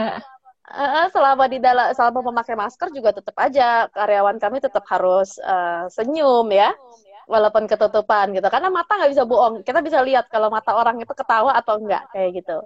uh, 0.72 1.08
selama 1.12 1.44
di 1.52 1.60
dalam 1.60 1.92
selama 1.92 2.20
memakai 2.32 2.56
masker 2.56 2.90
juga 2.96 3.12
tetap 3.12 3.36
aja 3.36 3.92
karyawan 3.92 4.40
kami 4.40 4.64
tetap 4.64 4.84
harus 4.88 5.36
uh, 5.44 5.92
senyum 5.92 6.48
ya 6.48 6.72
walaupun 7.28 7.68
ketutupan 7.68 8.36
gitu 8.36 8.48
karena 8.52 8.68
mata 8.68 9.00
nggak 9.00 9.12
bisa 9.12 9.24
bohong 9.24 9.64
kita 9.64 9.80
bisa 9.80 10.04
lihat 10.04 10.28
kalau 10.28 10.52
mata 10.52 10.76
orang 10.76 11.00
itu 11.00 11.14
ketawa 11.16 11.56
atau 11.56 11.80
enggak 11.80 12.04
kayak 12.12 12.44
gitu 12.44 12.58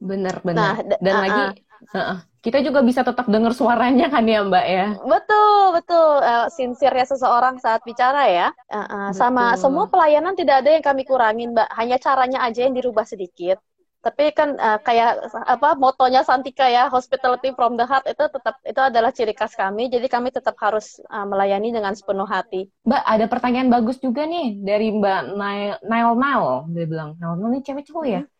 bener 0.00 0.36
bener 0.44 0.56
nah, 0.56 0.76
dan 1.00 1.12
uh 1.12 1.16
-uh. 1.16 1.24
lagi 1.24 1.44
uh 1.94 2.20
kita 2.40 2.64
juga 2.64 2.80
bisa 2.80 3.04
tetap 3.04 3.28
dengar 3.28 3.52
suaranya 3.52 4.08
kan 4.08 4.24
ya 4.24 4.40
mbak 4.40 4.64
ya? 4.64 4.86
Betul 5.04 5.76
betul. 5.76 6.10
Uh, 6.24 6.48
sincere 6.48 7.04
seseorang 7.04 7.60
saat 7.60 7.84
bicara 7.84 8.24
ya. 8.32 8.48
Uh 8.72 8.80
-uh. 8.80 9.06
sama 9.12 9.60
semua 9.60 9.92
pelayanan 9.92 10.32
tidak 10.32 10.64
ada 10.64 10.72
yang 10.72 10.84
kami 10.84 11.04
kurangin 11.04 11.52
mbak. 11.52 11.68
Hanya 11.76 12.00
caranya 12.00 12.40
aja 12.40 12.64
yang 12.64 12.72
dirubah 12.72 13.04
sedikit. 13.04 13.60
Tapi 14.00 14.32
kan 14.32 14.56
uh, 14.56 14.80
kayak 14.80 15.28
apa 15.44 15.76
motonya 15.76 16.24
Santika 16.24 16.64
ya 16.64 16.88
hospitality 16.88 17.52
from 17.52 17.76
the 17.76 17.84
heart 17.84 18.08
itu 18.08 18.24
tetap 18.32 18.56
itu 18.64 18.80
adalah 18.80 19.12
ciri 19.12 19.36
khas 19.36 19.52
kami. 19.52 19.92
Jadi 19.92 20.08
kami 20.08 20.32
tetap 20.32 20.56
harus 20.64 20.96
uh, 21.12 21.28
melayani 21.28 21.68
dengan 21.68 21.92
sepenuh 21.92 22.24
hati. 22.24 22.72
Mbak 22.88 23.02
ada 23.04 23.26
pertanyaan 23.28 23.68
bagus 23.68 24.00
juga 24.00 24.24
nih 24.24 24.56
dari 24.64 24.96
Mbak 24.96 25.36
Nail 25.36 25.76
Nail 25.84 26.64
dia 26.72 26.88
bilang. 26.88 27.20
Nail 27.20 27.36
Nail 27.36 27.52
ini 27.52 27.60
cewek 27.60 27.84
cowok 27.92 28.06
ya? 28.08 28.24
Hmm. 28.24 28.39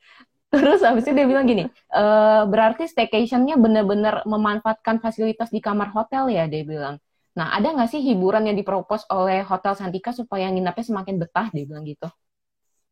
Terus 0.52 0.83
habis 0.83 1.07
itu 1.07 1.14
dia 1.14 1.26
bilang 1.30 1.47
gini 1.47 1.71
e, 1.71 2.04
berarti 2.50 2.90
staycationnya 2.90 3.54
benar-benar 3.54 4.26
memanfaatkan 4.26 4.99
fasilitas 4.99 5.49
di 5.54 5.63
kamar 5.63 5.95
hotel 5.95 6.26
ya 6.26 6.50
dia 6.50 6.67
bilang 6.67 6.99
nah 7.39 7.54
ada 7.54 7.71
nggak 7.71 7.91
sih 7.91 8.02
hiburan 8.02 8.50
yang 8.50 8.58
dipropos 8.58 9.06
oleh 9.08 9.47
hotel 9.47 9.78
Santika 9.78 10.10
supaya 10.10 10.50
nginapnya 10.50 10.82
semakin 10.82 11.17
betah 11.23 11.49
dia 11.54 11.63
bilang 11.63 11.86
gitu 11.86 12.10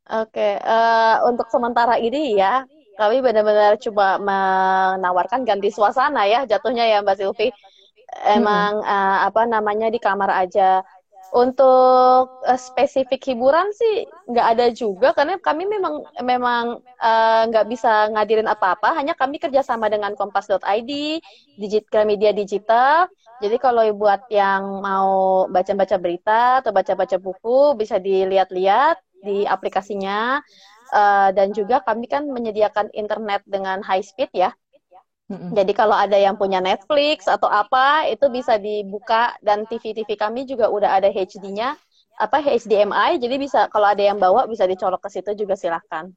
Oke, 0.08 0.40
okay. 0.40 0.52
uh, 0.64 1.20
eh, 1.20 1.28
untuk 1.28 1.52
sementara 1.52 2.00
ini 2.00 2.32
ya, 2.32 2.64
kami 2.96 3.20
benar-benar 3.20 3.76
coba 3.76 4.16
menawarkan 4.16 5.44
ganti 5.44 5.68
suasana 5.68 6.24
ya, 6.24 6.48
jatuhnya 6.48 6.88
ya 6.88 7.04
Mbak 7.04 7.16
Silvi. 7.20 7.52
Emang 8.24 8.80
hmm. 8.80 8.88
uh, 8.88 9.18
apa 9.28 9.44
namanya 9.44 9.92
di 9.92 10.00
kamar 10.00 10.32
aja. 10.48 10.80
Untuk 11.28 12.24
uh, 12.40 12.56
spesifik 12.56 13.20
hiburan 13.28 13.68
sih 13.76 14.08
nggak 14.32 14.46
ada 14.56 14.66
juga 14.72 15.12
karena 15.12 15.36
kami 15.36 15.68
memang 15.68 16.00
memang 16.24 16.80
nggak 17.52 17.66
uh, 17.66 17.68
bisa 17.68 18.08
ngadirin 18.16 18.48
apa-apa. 18.48 18.96
Hanya 18.96 19.12
kami 19.12 19.36
kerjasama 19.36 19.92
dengan 19.92 20.16
Kompas.id, 20.16 20.92
digital 21.60 22.08
media 22.08 22.32
digital. 22.32 23.12
Jadi 23.38 23.56
kalau 23.60 23.84
buat 23.94 24.24
yang 24.32 24.80
mau 24.80 25.44
baca-baca 25.52 25.96
berita 26.00 26.64
atau 26.64 26.72
baca-baca 26.72 27.20
buku 27.20 27.76
bisa 27.76 28.00
dilihat-lihat 28.00 28.98
di 29.22 29.44
aplikasinya 29.44 30.40
uh, 30.94 31.28
dan 31.34 31.52
juga 31.52 31.84
kami 31.84 32.08
kan 32.08 32.24
menyediakan 32.26 32.90
internet 32.96 33.44
dengan 33.44 33.84
high 33.84 34.02
speed 34.02 34.32
ya. 34.32 34.50
Mm-hmm. 35.28 35.50
Jadi 35.60 35.72
kalau 35.76 35.92
ada 35.92 36.16
yang 36.16 36.40
punya 36.40 36.56
Netflix 36.64 37.28
atau 37.28 37.52
apa 37.52 38.08
itu 38.08 38.32
bisa 38.32 38.56
dibuka 38.56 39.36
dan 39.44 39.68
TV-TV 39.68 40.16
kami 40.16 40.48
juga 40.48 40.72
udah 40.72 40.96
ada 40.96 41.12
HD-nya 41.12 41.76
apa 42.18 42.42
HDMI 42.42 43.20
jadi 43.22 43.36
bisa 43.38 43.68
kalau 43.70 43.92
ada 43.92 44.02
yang 44.02 44.18
bawa 44.18 44.48
bisa 44.48 44.64
dicolok 44.64 45.04
ke 45.04 45.20
situ 45.20 45.44
juga 45.44 45.54
silahkan. 45.54 46.08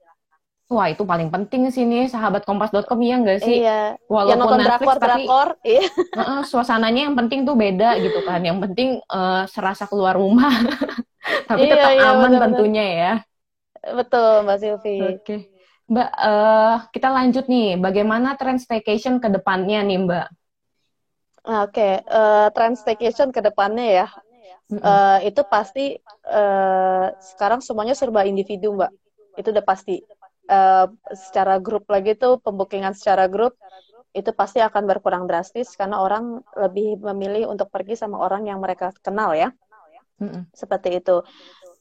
Wah 0.71 0.87
itu 0.87 1.03
paling 1.03 1.27
penting 1.27 1.67
sih 1.67 1.83
nih 1.83 2.07
sahabat 2.07 2.47
kompas.com 2.47 2.95
ya 3.03 3.19
enggak 3.19 3.43
sih? 3.43 3.59
Iya. 3.59 3.99
Walaupun 4.07 4.31
yang 4.31 4.39
nonton 4.39 4.59
Netflix 4.63 4.87
drakor, 4.87 4.99
tapi 5.03 5.23
drakor, 5.27 5.49
iya. 5.67 5.83
uh, 6.23 6.41
suasananya 6.47 7.01
yang 7.11 7.15
penting 7.19 7.43
tuh 7.43 7.59
beda 7.59 7.99
gitu 7.99 8.23
kan. 8.23 8.39
Yang 8.39 8.71
penting 8.71 8.89
uh, 9.11 9.43
serasa 9.51 9.83
keluar 9.91 10.15
rumah. 10.15 10.55
tapi 11.51 11.67
iya, 11.67 11.71
tetap 11.75 11.91
iya, 11.91 12.07
aman 12.15 12.31
bener, 12.31 12.41
tentunya 12.47 12.85
ya. 12.87 13.13
Betul 13.83 14.47
Mbak 14.47 14.57
Silvi. 14.63 14.95
Oke. 15.03 15.19
Okay. 15.19 15.39
Mbak, 15.91 16.11
uh, 16.15 16.75
kita 16.95 17.07
lanjut 17.11 17.45
nih. 17.51 17.75
Bagaimana 17.75 18.39
trend 18.39 18.63
staycation 18.63 19.19
ke 19.19 19.27
depannya 19.27 19.83
nih 19.83 19.99
Mbak? 20.07 20.27
Oke, 21.41 21.67
okay. 21.67 21.93
uh, 22.07 22.47
trend 22.55 22.79
staycation 22.79 23.35
ke 23.35 23.43
depannya 23.43 24.05
ya. 24.05 24.07
Mm 24.71 24.79
-hmm. 24.79 24.87
uh, 24.87 25.19
itu 25.27 25.41
pasti 25.51 25.99
uh, 26.31 27.11
sekarang 27.19 27.59
semuanya 27.59 27.91
serba 27.91 28.23
individu 28.23 28.71
Mbak. 28.71 28.91
Itu 29.35 29.51
udah 29.51 29.65
pasti 29.67 29.99
uh, 30.47 30.87
secara 31.11 31.59
grup 31.59 31.83
lagi 31.91 32.15
tuh 32.15 32.39
pembukingan 32.39 32.95
secara 32.95 33.27
grup 33.27 33.59
itu 34.11 34.31
pasti 34.35 34.59
akan 34.59 34.83
berkurang 34.87 35.23
drastis 35.23 35.71
karena 35.75 36.03
orang 36.03 36.43
lebih 36.55 36.99
memilih 36.99 37.47
untuk 37.47 37.71
pergi 37.71 37.95
sama 37.95 38.19
orang 38.19 38.47
yang 38.47 38.63
mereka 38.63 38.95
kenal 39.03 39.35
ya. 39.35 39.51
Mm-mm. 40.21 40.45
Seperti 40.53 41.01
itu. 41.01 41.25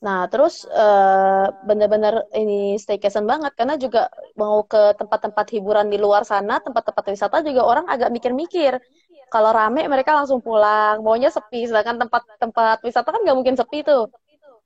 Nah, 0.01 0.25
terus 0.33 0.65
uh, 0.65 1.53
benar-benar 1.69 2.25
ini 2.33 2.81
staycation 2.81 3.29
banget 3.29 3.53
karena 3.53 3.77
juga 3.77 4.09
mau 4.33 4.65
ke 4.65 4.97
tempat-tempat 4.97 5.47
hiburan 5.53 5.93
di 5.93 6.01
luar 6.01 6.25
sana, 6.25 6.57
tempat-tempat 6.65 7.05
wisata 7.13 7.45
juga 7.45 7.69
orang 7.69 7.85
agak 7.85 8.09
mikir-mikir. 8.09 8.81
Kalau 9.29 9.53
rame 9.53 9.85
mereka 9.87 10.17
langsung 10.17 10.41
pulang, 10.41 11.05
maunya 11.05 11.29
sepi. 11.29 11.69
Sedangkan 11.69 12.01
tempat-tempat 12.09 12.81
wisata 12.81 13.13
kan 13.13 13.21
nggak 13.21 13.37
mungkin 13.37 13.57
sepi 13.61 13.85
tuh. 13.85 14.09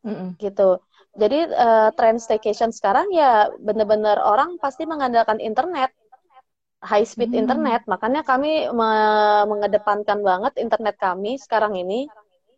Mm-mm. 0.06 0.38
Gitu. 0.38 0.78
Jadi 1.18 1.38
uh, 1.50 1.90
trend 1.98 2.22
staycation 2.22 2.70
sekarang 2.70 3.10
ya 3.10 3.50
benar-benar 3.58 4.22
orang 4.22 4.58
pasti 4.62 4.86
mengandalkan 4.86 5.42
internet, 5.42 5.90
high 6.78 7.06
speed 7.06 7.34
hmm. 7.34 7.42
internet. 7.42 7.82
Makanya 7.90 8.22
kami 8.22 8.70
me- 8.70 9.46
mengedepankan 9.50 10.22
banget 10.22 10.62
internet 10.62 10.94
kami 10.94 11.42
sekarang 11.42 11.74
ini 11.74 12.06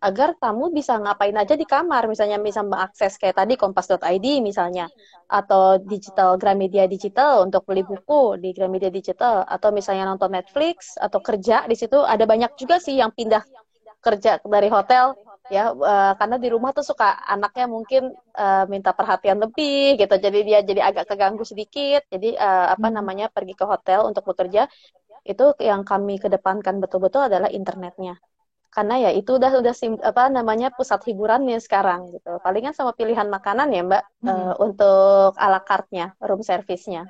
agar 0.06 0.38
tamu 0.38 0.70
bisa 0.70 0.94
ngapain 1.02 1.34
aja 1.34 1.58
di 1.58 1.66
kamar, 1.66 2.06
misalnya 2.06 2.38
bisa 2.38 2.62
mengakses 2.62 3.18
kayak 3.18 3.42
tadi 3.42 3.58
kompas.id 3.58 4.26
misalnya, 4.38 4.86
atau 5.26 5.82
digital 5.82 6.38
Gramedia 6.38 6.86
Digital 6.86 7.42
untuk 7.42 7.66
beli 7.66 7.82
buku 7.82 8.38
di 8.38 8.54
Gramedia 8.54 8.90
Digital, 8.94 9.42
atau 9.42 9.74
misalnya 9.74 10.06
nonton 10.06 10.30
Netflix 10.30 10.94
atau 10.94 11.18
kerja 11.18 11.66
di 11.66 11.74
situ 11.74 11.98
ada 11.98 12.22
banyak 12.22 12.54
juga 12.54 12.78
sih 12.78 12.94
yang 13.02 13.10
pindah 13.10 13.42
kerja 13.98 14.38
dari 14.46 14.70
hotel 14.70 15.18
ya 15.46 15.70
uh, 15.70 16.12
karena 16.18 16.36
di 16.42 16.48
rumah 16.50 16.74
tuh 16.74 16.82
suka 16.82 17.22
anaknya 17.22 17.70
mungkin 17.70 18.10
uh, 18.34 18.64
minta 18.66 18.90
perhatian 18.94 19.38
lebih 19.38 19.98
gitu. 19.98 20.14
Jadi 20.14 20.38
dia 20.42 20.58
jadi 20.62 20.90
agak 20.90 21.10
keganggu 21.10 21.46
sedikit. 21.46 22.02
Jadi 22.10 22.34
uh, 22.34 22.74
apa 22.74 22.86
hmm. 22.90 22.94
namanya 22.98 23.26
pergi 23.30 23.54
ke 23.54 23.62
hotel 23.66 24.06
untuk 24.10 24.26
bekerja. 24.26 24.66
Itu 25.26 25.54
yang 25.58 25.82
kami 25.82 26.22
kedepankan 26.22 26.78
betul-betul 26.82 27.26
adalah 27.30 27.50
internetnya 27.50 28.18
karena 28.76 29.08
ya 29.08 29.10
itu 29.16 29.40
udah 29.40 29.56
udah 29.64 29.72
sim, 29.72 29.96
apa 30.04 30.28
namanya 30.28 30.68
pusat 30.68 31.00
hiburannya 31.08 31.56
sekarang 31.64 32.12
gitu. 32.12 32.36
Palingan 32.44 32.76
sama 32.76 32.92
pilihan 32.92 33.24
makanan 33.24 33.72
ya 33.72 33.80
Mbak 33.88 34.04
hmm. 34.20 34.28
uh, 34.28 34.54
untuk 34.60 35.32
ala 35.40 35.64
carte-nya, 35.64 36.12
room 36.20 36.44
service-nya. 36.44 37.08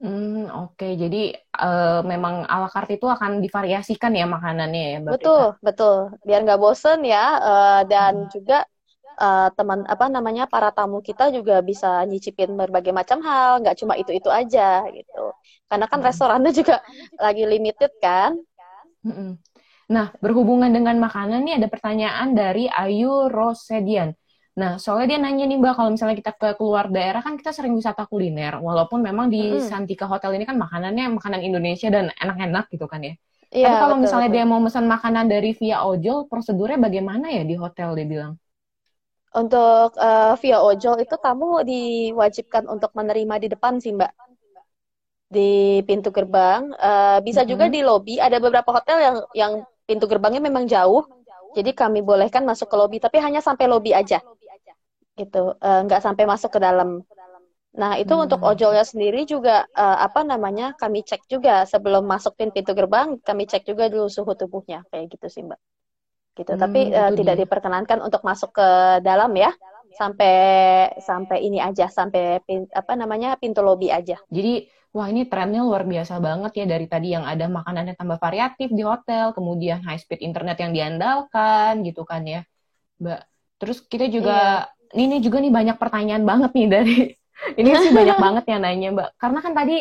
Hmm, 0.00 0.48
oke. 0.48 0.80
Okay. 0.80 0.96
Jadi 0.96 1.36
uh, 1.60 2.00
memang 2.08 2.48
ala 2.48 2.72
carte 2.72 2.96
itu 2.96 3.04
akan 3.04 3.44
divariasikan 3.44 4.16
ya 4.16 4.24
makanannya 4.24 4.82
ya, 4.96 4.96
Mbak 5.04 5.12
Betul, 5.20 5.44
Prita? 5.52 5.60
betul. 5.60 5.96
Biar 6.24 6.40
nggak 6.48 6.60
bosen 6.64 7.04
ya 7.04 7.24
uh, 7.36 7.80
dan 7.84 8.24
hmm. 8.24 8.30
juga 8.32 8.58
uh, 9.20 9.52
teman 9.52 9.84
apa 9.84 10.08
namanya 10.08 10.48
para 10.48 10.72
tamu 10.72 11.04
kita 11.04 11.28
juga 11.36 11.60
bisa 11.60 12.00
nyicipin 12.08 12.56
berbagai 12.56 12.96
macam 12.96 13.20
hal, 13.20 13.60
nggak 13.60 13.76
cuma 13.76 13.92
itu-itu 14.00 14.32
aja 14.32 14.88
gitu. 14.88 15.36
Karena 15.68 15.84
kan 15.84 16.00
hmm. 16.00 16.08
restorannya 16.08 16.52
juga 16.56 16.80
lagi 17.20 17.44
limited 17.44 17.92
kan. 18.00 18.40
Hmm. 19.04 19.36
Nah, 19.88 20.12
berhubungan 20.20 20.68
dengan 20.68 21.00
makanan 21.00 21.48
nih 21.48 21.54
ada 21.64 21.68
pertanyaan 21.72 22.36
dari 22.36 22.68
Ayu 22.68 23.32
Rosedian. 23.32 24.12
Nah, 24.58 24.76
soalnya 24.76 25.16
dia 25.16 25.18
nanya 25.22 25.48
nih 25.48 25.56
Mbak, 25.56 25.74
kalau 25.78 25.90
misalnya 25.94 26.16
kita 26.18 26.32
ke 26.34 26.48
keluar 26.58 26.90
daerah 26.90 27.22
kan 27.22 27.38
kita 27.38 27.54
sering 27.54 27.72
wisata 27.78 28.04
kuliner, 28.04 28.58
walaupun 28.58 29.00
memang 29.00 29.30
di 29.30 29.56
mm. 29.56 29.64
Santika 29.70 30.04
Hotel 30.10 30.34
ini 30.34 30.44
kan 30.44 30.58
makanannya 30.58 31.14
makanan 31.14 31.40
Indonesia 31.40 31.88
dan 31.88 32.10
enak-enak 32.10 32.66
gitu 32.74 32.90
kan 32.90 33.00
ya. 33.00 33.14
Iya, 33.48 33.64
Tapi 33.64 33.76
kalau 33.80 33.96
betul, 33.96 34.04
misalnya 34.04 34.28
betul. 34.28 34.36
dia 34.36 34.44
mau 34.44 34.60
pesan 34.60 34.84
makanan 34.84 35.24
dari 35.30 35.50
via 35.56 35.78
ojol, 35.86 36.18
prosedurnya 36.28 36.76
bagaimana 36.76 37.32
ya 37.32 37.42
di 37.48 37.56
hotel 37.56 37.96
dia 37.96 38.06
bilang? 38.10 38.32
Untuk 39.32 39.96
uh, 39.96 40.34
via 40.36 40.58
ojol 40.60 41.00
itu 41.00 41.14
tamu 41.16 41.64
diwajibkan 41.64 42.68
untuk 42.68 42.92
menerima 42.92 43.34
di 43.40 43.48
depan 43.48 43.80
sih 43.80 43.94
Mbak 43.94 44.12
di 45.32 45.80
pintu 45.86 46.12
gerbang. 46.12 46.72
Uh, 46.76 47.22
bisa 47.24 47.40
mm 47.40 47.46
-hmm. 47.46 47.52
juga 47.54 47.64
di 47.70 47.80
lobi. 47.80 48.14
Ada 48.20 48.36
beberapa 48.36 48.68
hotel 48.74 48.98
yang 49.00 49.16
yang 49.32 49.52
pintu 49.88 50.04
gerbangnya 50.04 50.44
memang 50.44 50.68
jauh, 50.68 51.08
jadi 51.56 51.72
kami 51.72 52.04
bolehkan 52.04 52.44
masuk 52.44 52.68
ke 52.68 52.76
lobi, 52.76 52.96
tapi 53.00 53.24
hanya 53.24 53.40
sampai 53.40 53.64
lobi 53.64 53.96
aja, 53.96 54.20
gitu, 55.16 55.56
uh, 55.56 55.80
nggak 55.88 56.04
sampai 56.04 56.28
masuk 56.28 56.52
ke 56.52 56.60
dalam. 56.60 57.00
Nah 57.78 57.94
itu 57.94 58.10
hmm. 58.10 58.24
untuk 58.28 58.40
ojolnya 58.42 58.84
sendiri 58.84 59.24
juga 59.24 59.64
uh, 59.72 59.98
apa 60.02 60.26
namanya 60.26 60.74
kami 60.76 61.06
cek 61.06 61.24
juga 61.30 61.62
sebelum 61.64 62.04
masuk 62.04 62.36
pintu 62.36 62.76
gerbang, 62.76 63.16
kami 63.22 63.48
cek 63.48 63.64
juga 63.64 63.88
dulu 63.88 64.10
suhu 64.12 64.36
tubuhnya 64.36 64.84
kayak 64.92 65.08
gitu 65.14 65.26
sih 65.32 65.42
mbak. 65.46 65.60
Gitu. 66.34 66.52
Hmm, 66.54 66.60
tapi 66.60 66.90
uh, 66.90 67.12
tidak 67.14 67.34
diperkenankan 67.46 68.02
untuk 68.02 68.22
masuk 68.26 68.52
ke 68.52 68.68
dalam 69.00 69.30
ya 69.34 69.54
sampai 69.94 70.36
sampai 71.00 71.38
ini 71.42 71.58
aja 71.58 71.88
sampai 71.88 72.44
pin, 72.44 72.66
apa 72.70 72.92
namanya 72.98 73.38
pintu 73.40 73.62
lobi 73.64 73.88
aja. 73.94 74.20
Jadi 74.26 74.68
wah 74.98 75.06
ini 75.06 75.30
trennya 75.30 75.62
luar 75.62 75.86
biasa 75.86 76.18
banget 76.18 76.58
ya 76.58 76.66
dari 76.66 76.90
tadi 76.90 77.14
yang 77.14 77.22
ada 77.22 77.46
makanannya 77.46 77.94
tambah 77.94 78.18
variatif 78.18 78.74
di 78.74 78.82
hotel, 78.82 79.30
kemudian 79.30 79.78
high 79.86 80.02
speed 80.02 80.18
internet 80.26 80.58
yang 80.58 80.74
diandalkan 80.74 81.86
gitu 81.86 82.02
kan 82.02 82.26
ya, 82.26 82.42
Mbak. 82.98 83.22
Terus 83.62 83.78
kita 83.86 84.10
juga 84.10 84.66
iya. 84.90 84.98
ini 84.98 85.22
juga 85.22 85.38
nih 85.38 85.54
banyak 85.54 85.76
pertanyaan 85.78 86.26
banget 86.26 86.50
nih 86.50 86.66
dari 86.66 86.96
ini 87.62 87.70
sih 87.78 87.94
banyak 87.94 88.18
banget 88.18 88.44
yang 88.50 88.60
nanya 88.66 88.88
Mbak. 88.90 89.08
Karena 89.14 89.38
kan 89.38 89.52
tadi 89.54 89.76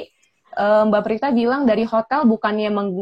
uh, 0.53 0.85
Mbak 0.85 1.01
Prita 1.01 1.33
bilang 1.33 1.65
dari 1.65 1.81
hotel 1.89 2.21
bukannya 2.29 2.69
meng 2.69 2.93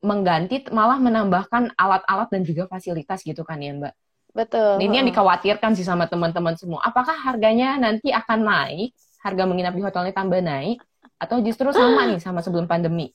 mengganti 0.00 0.64
malah 0.72 0.96
menambahkan 0.96 1.76
alat-alat 1.76 2.32
dan 2.32 2.42
juga 2.42 2.64
fasilitas 2.66 3.22
gitu 3.22 3.46
kan 3.46 3.62
ya 3.62 3.78
Mbak. 3.78 3.94
Betul. 4.34 4.82
Ini 4.82 5.02
yang 5.02 5.08
dikhawatirkan 5.10 5.78
sih 5.78 5.86
sama 5.86 6.10
teman-teman 6.10 6.58
semua. 6.58 6.82
Apakah 6.82 7.14
harganya 7.14 7.78
nanti 7.78 8.10
akan 8.10 8.42
naik? 8.42 8.90
Harga 9.20 9.44
menginap 9.44 9.76
di 9.76 9.82
hotelnya 9.84 10.14
tambah 10.16 10.40
naik? 10.40 10.80
Atau 11.20 11.44
justru 11.44 11.68
sama 11.76 12.08
nih 12.08 12.18
sama 12.18 12.40
sebelum 12.40 12.64
pandemi? 12.64 13.12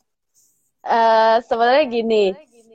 Uh, 0.85 1.41
sebenarnya 1.41 1.89
gini, 1.89 2.25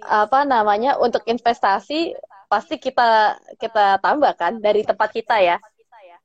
apa 0.03 0.43
namanya 0.43 0.99
untuk 0.99 1.23
investasi 1.31 2.19
pasti 2.51 2.83
kita 2.83 3.39
kita 3.63 4.03
tambahkan 4.03 4.59
dari 4.59 4.83
tempat 4.83 5.15
kita 5.15 5.39
ya. 5.39 5.57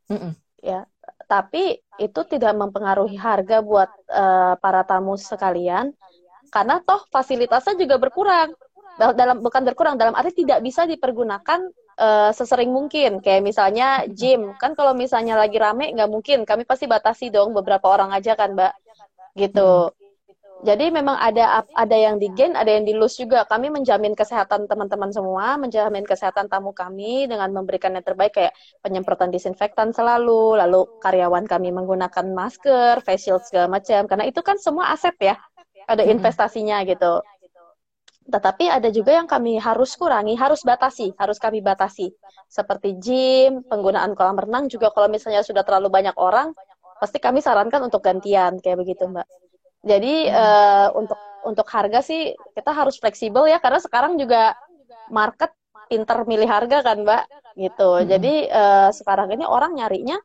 Mm 0.09 0.17
-mm. 0.17 0.31
Ya, 0.65 0.89
tapi 1.29 1.77
itu 2.01 2.21
tidak 2.25 2.57
mempengaruhi 2.57 3.13
harga 3.13 3.61
buat 3.61 3.93
uh, 4.09 4.57
para 4.57 4.81
tamu 4.81 5.13
sekalian. 5.21 5.93
Karena 6.49 6.81
toh 6.81 7.05
fasilitasnya 7.13 7.77
juga 7.77 8.01
berkurang. 8.01 8.57
Dalam 8.97 9.43
bukan 9.43 9.61
berkurang 9.67 9.99
dalam 9.99 10.15
arti 10.15 10.41
tidak 10.41 10.63
bisa 10.63 10.87
dipergunakan 10.89 11.67
uh, 11.99 12.31
sesering 12.33 12.73
mungkin. 12.73 13.21
Kayak 13.21 13.43
misalnya 13.45 14.09
gym. 14.09 14.55
Kan 14.57 14.73
kalau 14.73 14.97
misalnya 14.97 15.37
lagi 15.37 15.61
rame 15.61 15.91
nggak 15.93 16.09
mungkin. 16.09 16.47
Kami 16.47 16.63
pasti 16.65 16.89
batasi 16.89 17.29
dong 17.29 17.53
beberapa 17.53 17.85
orang 17.91 18.15
aja 18.15 18.33
kan 18.33 18.55
mbak 18.55 18.73
gitu. 19.35 19.91
Hmm. 19.91 20.03
Jadi 20.65 20.89
memang 20.89 21.19
ada 21.19 21.61
ada 21.75 21.97
yang 21.99 22.17
di 22.17 22.31
gain, 22.33 22.55
ada 22.57 22.71
yang 22.71 22.87
di 22.87 22.95
lose 22.95 23.21
juga. 23.21 23.45
Kami 23.45 23.69
menjamin 23.69 24.15
kesehatan 24.15 24.65
teman-teman 24.65 25.11
semua, 25.13 25.59
menjamin 25.61 26.07
kesehatan 26.07 26.49
tamu 26.49 26.71
kami 26.73 27.29
dengan 27.29 27.51
memberikan 27.53 27.93
yang 27.93 28.01
terbaik 28.01 28.33
kayak 28.33 28.55
penyemprotan 28.81 29.29
disinfektan 29.29 29.93
selalu, 29.93 30.57
lalu 30.57 30.87
karyawan 31.03 31.45
kami 31.45 31.69
menggunakan 31.69 32.25
masker, 32.33 33.03
face 33.05 33.29
shield 33.29 33.43
segala 33.45 33.77
macam. 33.77 34.07
Karena 34.09 34.25
itu 34.25 34.41
kan 34.41 34.57
semua 34.57 34.89
aset 34.95 35.13
ya, 35.21 35.35
ada 35.85 36.01
hmm. 36.01 36.13
investasinya 36.17 36.81
gitu. 36.87 37.21
Tetapi 38.25 38.65
ada 38.73 38.89
juga 38.89 39.13
yang 39.13 39.29
kami 39.29 39.61
harus 39.61 39.93
kurangi, 39.93 40.33
harus 40.33 40.65
batasi, 40.65 41.13
harus 41.21 41.37
kami 41.37 41.61
batasi. 41.61 42.09
Seperti 42.49 42.97
gym, 42.97 43.61
penggunaan 43.69 44.17
kolam 44.17 44.41
renang 44.41 44.65
juga 44.65 44.89
kalau 44.89 45.13
misalnya 45.13 45.45
sudah 45.45 45.61
terlalu 45.61 45.93
banyak 45.93 46.17
orang, 46.17 46.57
pasti 46.99 47.17
kami 47.19 47.43
sarankan 47.43 47.87
untuk 47.87 48.01
gantian 48.01 48.59
kayak 48.63 48.79
begitu 48.79 49.07
mbak 49.07 49.27
jadi 49.85 50.13
hmm. 50.29 50.35
uh, 50.35 50.87
untuk 50.97 51.19
untuk 51.45 51.67
harga 51.69 52.01
sih 52.01 52.33
kita 52.57 52.71
harus 52.73 52.97
fleksibel 52.97 53.45
ya 53.45 53.61
karena 53.61 53.77
sekarang 53.77 54.17
juga 54.17 54.57
market 55.13 55.53
pinter 55.85 56.25
milih 56.25 56.49
harga 56.49 56.81
kan 56.81 57.05
mbak 57.05 57.23
gitu 57.55 58.01
hmm. 58.01 58.07
jadi 58.09 58.33
uh, 58.49 58.89
sekarang 58.91 59.29
ini 59.31 59.45
orang 59.45 59.77
nyarinya 59.77 60.17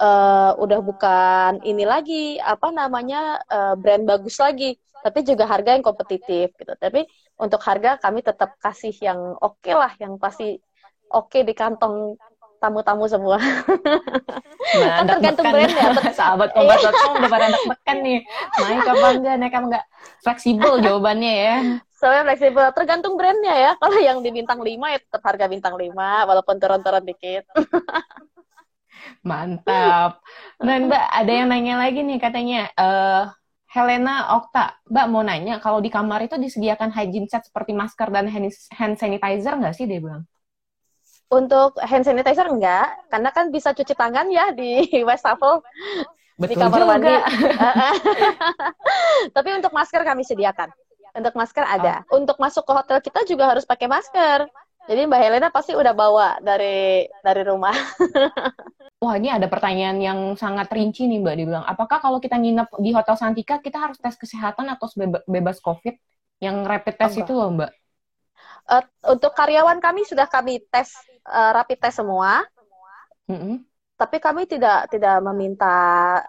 uh, 0.00 0.52
udah 0.56 0.80
bukan 0.80 1.52
ini 1.66 1.84
lagi 1.84 2.38
apa 2.40 2.70
namanya 2.70 3.42
uh, 3.50 3.74
brand 3.76 4.06
bagus 4.08 4.40
lagi 4.40 4.78
tapi 5.00 5.24
juga 5.24 5.48
harga 5.48 5.76
yang 5.76 5.84
kompetitif 5.84 6.52
gitu 6.56 6.72
tapi 6.76 7.08
untuk 7.40 7.60
harga 7.64 7.96
kami 7.96 8.20
tetap 8.20 8.56
kasih 8.60 8.92
yang 9.00 9.36
oke 9.40 9.60
okay 9.60 9.74
lah 9.76 9.92
yang 9.96 10.20
pasti 10.20 10.60
oke 11.10 11.32
okay 11.32 11.42
di 11.42 11.56
kantong 11.56 12.16
tamu-tamu 12.60 13.08
semua. 13.08 13.40
Nah, 14.76 15.02
kan 15.02 15.04
tergantung 15.08 15.48
brand 15.48 15.72
ya. 15.72 15.90
Sahabat 16.20 16.52
kompas.com 16.52 17.10
udah 17.16 17.30
pada 17.32 17.44
anak 17.48 17.62
tekan 17.64 17.98
nih. 18.04 18.20
Naik 18.60 18.86
apa 18.86 19.06
enggak, 19.16 19.34
naik 19.40 19.54
apa 19.56 19.66
enggak. 19.66 19.84
Fleksibel 20.20 20.72
jawabannya 20.84 21.32
ya. 21.32 21.56
Soalnya 21.96 22.22
fleksibel. 22.28 22.64
Tergantung 22.76 23.16
brandnya 23.16 23.54
ya. 23.56 23.72
Kalau 23.80 23.98
yang 23.98 24.20
di 24.20 24.30
bintang 24.30 24.60
5 24.60 24.68
ya 24.68 24.98
tetap 25.00 25.22
harga 25.24 25.48
bintang 25.48 25.74
5, 25.74 25.96
walaupun 26.28 26.56
turun-turun 26.60 27.04
dikit. 27.08 27.48
Mantap. 29.28 30.20
Nah, 30.60 30.76
Mbak, 30.84 31.04
ada 31.08 31.32
yang 31.32 31.48
nanya 31.48 31.74
lagi 31.80 32.04
nih 32.04 32.20
katanya. 32.20 32.68
Uh, 32.76 33.24
Helena 33.70 34.34
Okta, 34.34 34.82
Mbak 34.90 35.06
mau 35.06 35.22
nanya, 35.22 35.62
kalau 35.62 35.78
di 35.78 35.94
kamar 35.94 36.26
itu 36.26 36.34
disediakan 36.34 36.90
hygiene 36.90 37.30
set 37.30 37.46
seperti 37.46 37.70
masker 37.70 38.10
dan 38.10 38.26
hand 38.26 38.98
sanitizer 38.98 39.54
nggak 39.54 39.78
sih, 39.78 39.86
dia 39.86 40.02
bilang? 40.02 40.26
Untuk 41.30 41.78
hand 41.78 42.02
sanitizer 42.02 42.50
enggak, 42.50 42.90
karena 43.06 43.30
kan 43.30 43.54
bisa 43.54 43.70
cuci 43.70 43.94
tangan 43.94 44.26
ya 44.34 44.50
di 44.50 44.82
wastafel 45.08 45.62
di 46.40 46.56
kamar 46.56 46.80
juga. 46.82 46.90
mandi. 46.96 47.14
Tapi 49.36 49.48
untuk 49.60 49.72
masker 49.76 50.02
kami 50.02 50.24
sediakan. 50.24 50.72
Untuk 51.14 51.34
masker 51.36 51.64
ada. 51.66 52.06
Oh. 52.08 52.18
Untuk 52.22 52.38
masuk 52.40 52.64
ke 52.64 52.72
hotel 52.72 52.98
kita 53.04 53.26
juga 53.28 53.50
harus 53.50 53.68
pakai 53.68 53.90
masker. 53.90 54.48
Jadi 54.88 55.06
Mbak 55.06 55.20
Helena 55.20 55.48
pasti 55.52 55.76
udah 55.76 55.92
bawa 55.92 56.40
dari 56.40 57.04
dari 57.20 57.42
rumah. 57.44 57.74
Wah 59.04 59.16
ini 59.16 59.32
ada 59.32 59.48
pertanyaan 59.48 59.96
yang 60.00 60.20
sangat 60.36 60.68
rinci 60.72 61.08
nih 61.08 61.20
Mbak 61.20 61.34
dibilang. 61.36 61.64
Apakah 61.68 62.00
kalau 62.00 62.18
kita 62.20 62.40
nginep 62.40 62.68
di 62.80 62.90
Hotel 62.92 63.16
Santika 63.16 63.60
kita 63.60 63.76
harus 63.76 64.00
tes 64.00 64.16
kesehatan 64.16 64.68
atau 64.72 64.88
bebas 65.28 65.60
COVID? 65.60 65.94
Yang 66.40 66.56
rapid 66.64 66.94
test 66.96 67.16
itu 67.20 67.32
loh 67.36 67.52
Mbak. 67.52 67.70
Uh, 68.70 68.84
untuk 69.12 69.34
karyawan 69.36 69.82
kami 69.82 70.04
sudah 70.08 70.24
kami 70.30 70.62
tes 70.72 70.94
uh, 71.26 71.50
rapid 71.56 71.78
test 71.80 72.00
semua. 72.00 72.44
Mm 73.30 73.38
-hmm. 73.38 73.56
Tapi 74.00 74.16
kami 74.16 74.48
tidak 74.48 74.88
tidak 74.88 75.20
meminta 75.20 75.76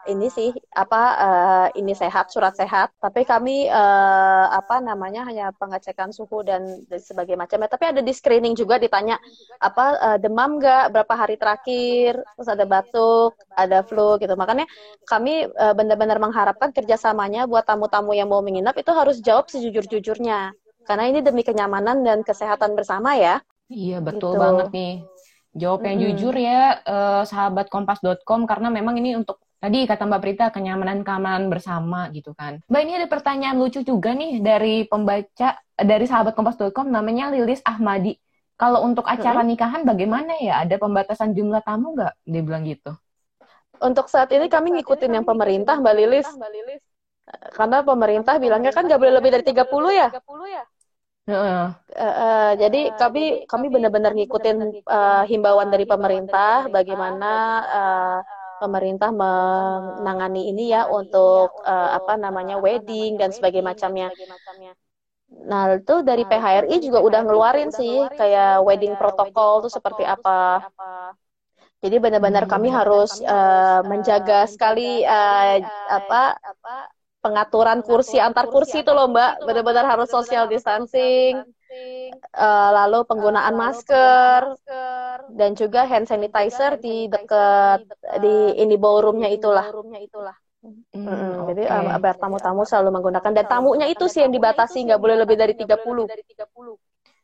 ini 0.03 0.27
sih 0.27 0.51
apa 0.75 1.01
uh, 1.15 1.67
ini 1.71 1.95
sehat 1.95 2.27
surat 2.27 2.51
sehat. 2.51 2.91
Tapi 2.99 3.23
kami 3.23 3.71
uh, 3.71 4.51
apa 4.51 4.83
namanya 4.83 5.23
hanya 5.23 5.55
pengecekan 5.55 6.11
suhu 6.11 6.43
dan, 6.43 6.67
dan 6.91 6.99
sebagainya 6.99 7.47
macamnya. 7.47 7.71
Tapi 7.71 7.95
ada 7.95 8.03
di 8.03 8.11
screening 8.11 8.59
juga 8.59 8.75
ditanya 8.75 9.15
apa 9.63 9.85
uh, 10.03 10.17
demam 10.19 10.59
nggak 10.59 10.91
berapa 10.91 11.13
hari 11.15 11.39
terakhir, 11.39 12.19
terus 12.35 12.51
ada 12.51 12.67
batuk, 12.67 13.39
ada 13.55 13.87
flu 13.87 14.19
gitu. 14.19 14.35
Makanya 14.35 14.67
kami 15.07 15.47
uh, 15.47 15.71
benar-benar 15.71 16.19
mengharapkan 16.19 16.75
kerjasamanya 16.75 17.47
buat 17.47 17.63
tamu-tamu 17.63 18.11
yang 18.11 18.27
mau 18.27 18.43
menginap 18.43 18.75
itu 18.75 18.91
harus 18.91 19.23
jawab 19.23 19.47
sejujur-jujurnya. 19.47 20.51
Karena 20.83 21.07
ini 21.07 21.23
demi 21.23 21.47
kenyamanan 21.47 22.03
dan 22.03 22.19
kesehatan 22.19 22.75
bersama 22.75 23.15
ya. 23.15 23.39
Iya 23.71 23.97
betul 24.03 24.35
gitu. 24.35 24.41
banget 24.43 24.67
nih. 24.75 24.93
Jawab 25.51 25.79
yang 25.83 25.97
hmm. 25.99 26.05
jujur 26.11 26.35
ya 26.35 26.79
eh, 26.83 27.23
sahabat 27.23 27.67
kompas.com 27.71 28.43
karena 28.43 28.67
memang 28.67 28.99
ini 28.99 29.15
untuk 29.15 29.39
tadi 29.59 29.87
kata 29.87 30.03
Mbak 30.07 30.21
Prita 30.23 30.45
kenyamanan 30.51 31.07
keamanan 31.07 31.47
bersama 31.47 32.11
gitu 32.11 32.35
kan. 32.35 32.59
Mbak 32.67 32.81
ini 32.83 32.93
ada 32.99 33.07
pertanyaan 33.07 33.57
lucu 33.59 33.83
juga 33.83 34.11
nih 34.11 34.43
dari 34.43 34.83
pembaca 34.87 35.59
dari 35.75 36.05
sahabat 36.05 36.35
kompas.com 36.35 36.87
namanya 36.91 37.31
Lilis 37.31 37.63
Ahmadi. 37.63 38.15
Kalau 38.59 38.85
untuk 38.85 39.09
acara 39.09 39.41
nikahan 39.41 39.81
bagaimana 39.81 40.37
ya? 40.37 40.61
Ada 40.61 40.77
pembatasan 40.77 41.33
jumlah 41.33 41.65
tamu 41.65 41.97
nggak? 41.97 42.13
Dia 42.29 42.41
bilang 42.45 42.61
gitu. 42.69 42.93
Untuk 43.81 44.05
saat 44.05 44.29
ini 44.29 44.45
kami 44.45 44.77
ngikutin 44.77 45.17
yang 45.17 45.25
pemerintah, 45.25 45.81
Mbak 45.81 45.95
Lilis. 45.97 46.29
Karena 47.57 47.81
pemerintah 47.81 48.37
bilangnya 48.37 48.69
kan 48.69 48.85
nggak 48.85 49.01
boleh 49.01 49.17
lebih 49.17 49.33
dari 49.33 49.43
30 49.49 49.65
ya. 49.97 50.07
Uh, 51.91 52.03
uh, 52.03 52.49
jadi 52.55 52.95
kami 52.95 53.43
kami 53.47 53.67
benar-benar 53.67 54.15
ngikutin 54.15 54.83
uh, 54.87 55.23
himbauan 55.27 55.67
dari 55.71 55.83
pemerintah 55.83 56.67
bagaimana 56.71 57.31
uh, 57.67 58.19
pemerintah 58.61 59.09
menangani 59.09 60.53
ini 60.53 60.69
ya 60.69 60.85
untuk 60.85 61.49
uh, 61.65 61.89
apa 61.97 62.13
namanya 62.15 62.61
wedding 62.61 63.17
dan 63.17 63.33
sebagainya 63.33 63.73
macamnya. 63.73 64.07
Nah, 65.31 65.79
itu 65.79 66.03
dari 66.03 66.27
PHRI 66.27 66.75
juga 66.83 66.99
udah 66.99 67.21
ngeluarin 67.23 67.71
sih 67.71 68.03
kayak 68.19 68.61
wedding 68.67 68.93
protokol 68.99 69.65
tuh 69.65 69.71
seperti 69.71 70.03
apa. 70.03 70.69
Jadi 71.81 71.97
benar-benar 71.97 72.45
kami 72.45 72.69
harus 72.69 73.17
uh, 73.25 73.81
menjaga 73.81 74.45
sekali 74.45 75.01
uh, 75.01 75.57
apa 75.89 76.37
pengaturan 77.21 77.85
kursi 77.85 78.17
antar 78.17 78.49
kursi 78.49 78.81
itu 78.81 78.91
loh 78.91 79.07
Mbak, 79.07 79.45
benar-benar 79.45 79.85
harus 79.85 80.09
social 80.09 80.49
distancing, 80.49 81.45
uh, 82.33 82.69
lalu 82.83 83.05
penggunaan 83.05 83.53
masker 83.53 84.57
dan 85.31 85.53
juga 85.53 85.85
hand 85.85 86.09
sanitizer 86.09 86.81
di 86.81 87.07
dekat 87.07 87.85
di 88.19 88.57
ini 88.57 88.75
ballroomnya 88.75 89.29
itulah. 89.29 89.69
Hmm, 90.61 90.77
hmm, 90.93 91.49
jadi 91.49 91.63
okay. 91.65 91.97
biar 91.97 92.17
tamu-tamu 92.21 92.61
selalu 92.69 92.89
menggunakan 92.93 93.31
dan 93.33 93.45
tamunya 93.49 93.89
itu 93.89 94.05
sih 94.05 94.21
yang 94.21 94.29
dibatasi 94.29 94.85
nggak 94.85 95.01
boleh 95.01 95.17
lebih 95.17 95.33
dari 95.33 95.57
30 95.57 95.73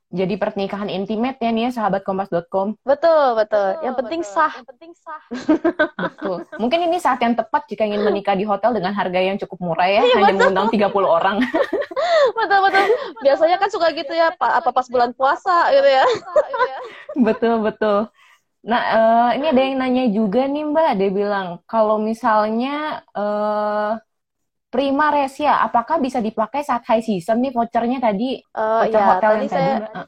jadi 0.08 0.40
pernikahan 0.40 0.88
intimate 0.88 1.36
ya 1.44 1.52
nih 1.52 1.68
ya 1.68 1.72
sahabat 1.76 2.08
kompas.com. 2.08 2.80
Betul, 2.88 3.36
betul. 3.36 3.76
Yang 3.84 3.96
penting 4.00 4.22
sah. 4.24 4.54
Yang 4.56 4.70
penting 4.72 4.92
sah. 4.96 5.22
betul. 6.08 6.48
Mungkin 6.56 6.80
ini 6.88 6.96
saat 6.96 7.20
yang 7.20 7.36
tepat 7.36 7.68
jika 7.68 7.84
ingin 7.84 8.08
menikah 8.08 8.32
di 8.40 8.48
hotel 8.48 8.72
dengan 8.72 8.96
harga 8.96 9.20
yang 9.20 9.36
cukup 9.36 9.60
murah 9.60 9.92
ya, 9.92 10.08
iya, 10.08 10.16
hanya 10.24 10.32
betul. 10.32 10.40
mengundang 10.56 10.68
30 10.72 11.04
orang. 11.04 11.38
betul, 12.40 12.60
betul. 12.64 12.86
Biasanya 13.20 13.58
kan 13.60 13.70
suka 13.70 13.88
gitu 13.92 14.14
ya, 14.16 14.32
apa 14.32 14.70
pas 14.72 14.88
bulan 14.88 15.12
puasa 15.12 15.76
gitu 15.76 15.90
ya. 15.92 16.06
betul, 17.28 17.60
betul. 17.60 18.08
Nah, 18.64 18.82
uh, 18.96 19.30
ini 19.36 19.52
ada 19.52 19.62
yang 19.64 19.76
nanya 19.80 20.06
juga 20.12 20.48
nih 20.48 20.64
Mbak, 20.72 20.92
dia 21.00 21.12
bilang 21.12 21.48
kalau 21.68 22.00
misalnya 22.00 23.04
uh, 23.12 24.00
Prima 24.68 25.08
Resia, 25.16 25.64
apakah 25.64 25.96
bisa 25.96 26.20
dipakai 26.20 26.60
saat 26.60 26.84
high 26.84 27.00
season 27.00 27.40
nih 27.40 27.56
vouchernya 27.56 28.04
tadi? 28.04 28.36
Uh, 28.52 28.84
voucher 28.84 29.00
ya, 29.00 29.08
hotel 29.08 29.32
tadi 29.32 29.40
yang 29.40 29.48
saya 29.48 29.74
tadi, 29.80 29.96
uh. 29.96 30.08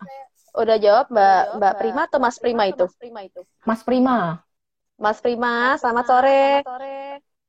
udah 0.60 0.78
jawab 0.84 1.06
Mbak 1.08 1.42
Mbak 1.56 1.74
Prima 1.80 2.02
atau 2.12 2.20
Mas 2.20 2.38
Prima 2.44 2.64
itu? 2.68 2.86
Mas 3.64 3.82
Prima. 3.88 4.18
Mas 5.00 5.20
Prima, 5.24 5.80
selamat 5.80 6.06
sore. 6.12 6.46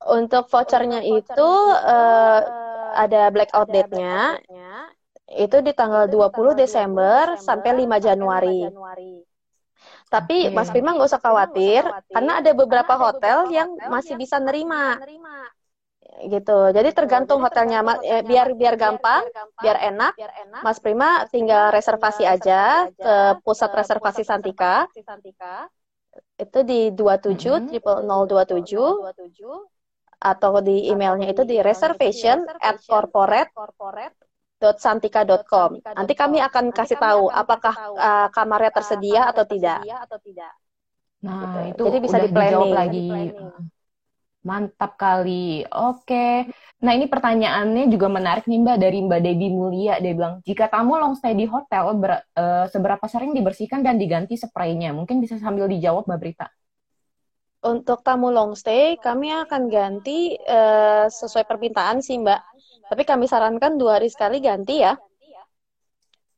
Untuk 0.07 0.47
vouchernya 0.47 1.03
itu 1.03 1.51
uh, 1.83 2.41
ada 2.95 3.27
blackout 3.35 3.69
date-nya. 3.75 4.39
Itu 5.27 5.67
di 5.67 5.75
tanggal 5.75 6.07
20 6.07 6.63
Desember 6.63 7.35
sampai 7.43 7.87
5 7.87 8.07
Januari. 8.07 8.71
Tapi 10.07 10.55
Mas 10.55 10.71
Prima 10.71 10.95
nggak 10.95 11.11
usah 11.11 11.23
khawatir, 11.23 11.83
karena 12.15 12.39
ada 12.39 12.55
beberapa 12.55 12.95
hotel 12.95 13.51
yang 13.51 13.75
masih 13.91 14.15
bisa 14.15 14.39
nerima 14.39 14.95
gitu. 16.27 16.59
Jadi 16.75 16.91
tergantung 16.93 17.41
hotelnya, 17.41 17.81
eh, 18.03 18.23
biar 18.27 18.53
biar 18.59 18.75
gampang, 18.75 19.25
biar 19.63 19.77
enak. 19.95 20.13
Mas 20.61 20.79
Prima 20.83 21.25
tinggal 21.31 21.71
reservasi 21.71 22.27
aja 22.27 22.91
ke 22.91 23.15
pusat 23.47 23.71
reservasi 23.71 24.23
Santika. 24.27 24.91
Itu 26.37 26.67
di 26.67 26.91
27 26.91 27.71
triple 27.71 28.03
027 28.03 28.75
atau 30.21 30.53
di 30.61 30.93
emailnya 30.93 31.33
itu 31.33 31.49
di 31.49 31.65
reservation 31.65 32.45
at 32.61 32.77
corporate 32.85 33.55
santika.com. 34.61 35.81
Nanti 35.81 36.13
kami 36.13 36.45
akan 36.45 36.69
kasih 36.77 37.01
tahu 37.01 37.33
apakah 37.33 37.75
uh, 37.97 38.29
kamarnya 38.29 38.73
tersedia 38.77 39.25
atau 39.33 39.49
tidak. 39.49 39.81
Nah, 41.25 41.73
gitu. 41.73 41.85
itu 41.85 41.85
Jadi 41.89 41.99
bisa 42.05 42.17
di 42.21 42.29
planning. 42.29 42.73
lagi. 42.73 43.09
Mantap 44.41 44.97
kali. 44.97 45.69
Oke. 45.69 46.49
Nah, 46.81 46.93
ini 46.97 47.05
pertanyaannya 47.13 47.93
juga 47.93 48.09
menarik 48.09 48.49
nih 48.49 48.57
Mbak 48.65 48.77
dari 48.81 48.99
Mbak 49.05 49.21
Debbie 49.21 49.53
Mulia. 49.53 50.01
Dia 50.01 50.17
bilang, 50.17 50.41
jika 50.49 50.65
tamu 50.73 50.97
long 50.97 51.13
stay 51.13 51.37
di 51.37 51.45
hotel, 51.45 51.93
ber, 52.01 52.25
uh, 52.37 52.65
seberapa 52.73 53.05
sering 53.05 53.37
dibersihkan 53.37 53.85
dan 53.85 54.01
diganti 54.01 54.41
spraynya? 54.41 54.97
Mungkin 54.97 55.21
bisa 55.21 55.37
sambil 55.37 55.69
dijawab 55.69 56.09
Mbak 56.09 56.21
Brita. 56.21 56.49
Untuk 57.61 58.01
tamu 58.01 58.33
long 58.33 58.57
stay, 58.57 58.97
kami 58.97 59.29
akan 59.29 59.69
ganti 59.69 60.33
uh, 60.49 61.05
sesuai 61.13 61.45
permintaan 61.45 62.01
sih 62.01 62.17
Mbak. 62.17 62.41
Tapi 62.89 63.03
kami 63.05 63.29
sarankan 63.29 63.77
dua 63.77 64.01
hari 64.01 64.09
sekali 64.09 64.41
ganti 64.41 64.81
ya 64.81 64.97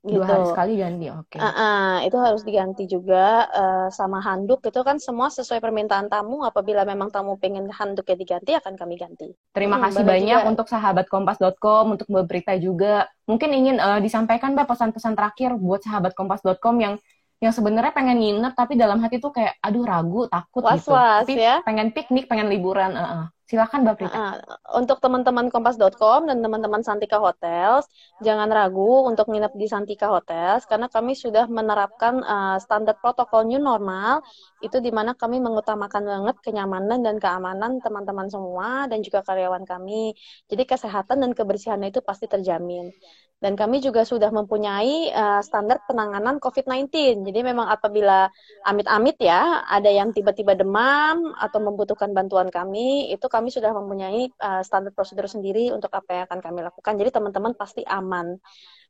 gitu. 0.02 0.18
Dua 0.18 0.26
hari 0.26 0.44
sekali 0.50 0.72
ganti, 0.82 1.06
oke. 1.08 1.30
Okay. 1.30 1.40
Uh, 1.40 1.48
uh, 1.48 1.92
itu 2.02 2.18
harus 2.18 2.42
diganti 2.42 2.84
juga 2.90 3.46
uh, 3.48 3.88
sama 3.94 4.18
handuk 4.18 4.58
itu 4.66 4.80
kan 4.82 4.98
semua 4.98 5.30
sesuai 5.30 5.62
permintaan 5.62 6.10
tamu. 6.10 6.42
Apabila 6.42 6.82
memang 6.82 7.14
tamu 7.14 7.38
pengen 7.38 7.70
handuknya 7.70 8.18
diganti, 8.18 8.50
akan 8.58 8.74
kami 8.74 8.98
ganti. 8.98 9.30
Terima 9.54 9.78
hmm, 9.78 9.84
kasih 9.86 10.02
banyak 10.02 10.40
juga. 10.42 10.50
untuk 10.50 10.66
sahabat 10.66 11.06
kompas.com, 11.06 11.94
untuk 11.94 12.06
Berita 12.26 12.54
juga. 12.58 13.06
Mungkin 13.30 13.50
ingin 13.54 13.76
uh, 13.78 14.02
disampaikan 14.02 14.58
Mbak 14.58 14.74
pesan-pesan 14.74 15.14
terakhir 15.14 15.54
buat 15.54 15.86
sahabat 15.86 16.18
kompas.com 16.18 16.76
yang 16.82 16.94
yang 17.42 17.50
sebenarnya 17.50 17.90
pengen 17.90 18.22
nginep 18.22 18.54
tapi 18.54 18.78
dalam 18.78 19.02
hati 19.02 19.18
tuh 19.18 19.34
kayak 19.34 19.58
aduh 19.58 19.82
ragu 19.82 20.30
takut 20.30 20.62
was 20.62 20.78
gitu 20.78 20.94
tapi 20.94 21.34
ya? 21.42 21.58
pengen 21.66 21.90
piknik 21.90 22.30
pengen 22.30 22.46
liburan 22.46 22.94
uh 22.94 23.02
-uh. 23.02 23.24
Silakan 23.52 23.84
Mbak 23.84 23.96
Prita. 24.00 24.40
Untuk 24.80 24.96
teman-teman 25.04 25.52
kompas.com 25.52 26.24
dan 26.24 26.40
teman-teman 26.40 26.80
Santika 26.80 27.20
Hotels, 27.20 27.84
jangan 28.24 28.48
ragu 28.48 29.04
untuk 29.04 29.28
nginep 29.28 29.52
di 29.60 29.68
Santika 29.68 30.08
Hotels 30.08 30.64
karena 30.64 30.88
kami 30.88 31.12
sudah 31.12 31.44
menerapkan 31.52 32.24
uh, 32.24 32.56
standar 32.56 32.96
protokol 32.96 33.44
new 33.44 33.60
normal 33.60 34.24
itu 34.64 34.80
di 34.80 34.88
mana 34.88 35.12
kami 35.12 35.36
mengutamakan 35.44 36.00
banget 36.00 36.36
kenyamanan 36.40 37.04
dan 37.04 37.20
keamanan 37.20 37.76
teman-teman 37.84 38.32
semua 38.32 38.88
dan 38.88 39.04
juga 39.04 39.20
karyawan 39.20 39.68
kami. 39.68 40.16
Jadi 40.48 40.64
kesehatan 40.64 41.20
dan 41.20 41.36
kebersihannya 41.36 41.92
itu 41.92 42.00
pasti 42.00 42.24
terjamin. 42.32 42.88
Dan 43.42 43.58
kami 43.58 43.82
juga 43.82 44.06
sudah 44.06 44.30
mempunyai 44.30 45.10
uh, 45.10 45.42
standar 45.42 45.82
penanganan 45.90 46.38
COVID-19. 46.38 47.26
Jadi 47.26 47.40
memang 47.42 47.66
apabila 47.66 48.30
amit-amit 48.62 49.18
ya, 49.18 49.66
ada 49.66 49.90
yang 49.90 50.14
tiba-tiba 50.14 50.54
demam 50.54 51.34
atau 51.34 51.58
membutuhkan 51.58 52.14
bantuan 52.14 52.54
kami, 52.54 53.10
itu 53.10 53.26
kami 53.26 53.50
sudah 53.50 53.74
mempunyai 53.74 54.30
uh, 54.38 54.62
standar 54.62 54.94
prosedur 54.94 55.26
sendiri 55.26 55.74
untuk 55.74 55.90
apa 55.90 56.22
yang 56.22 56.24
akan 56.30 56.38
kami 56.38 56.62
lakukan. 56.62 56.94
Jadi 56.94 57.10
teman-teman 57.10 57.58
pasti 57.58 57.82
aman. 57.82 58.38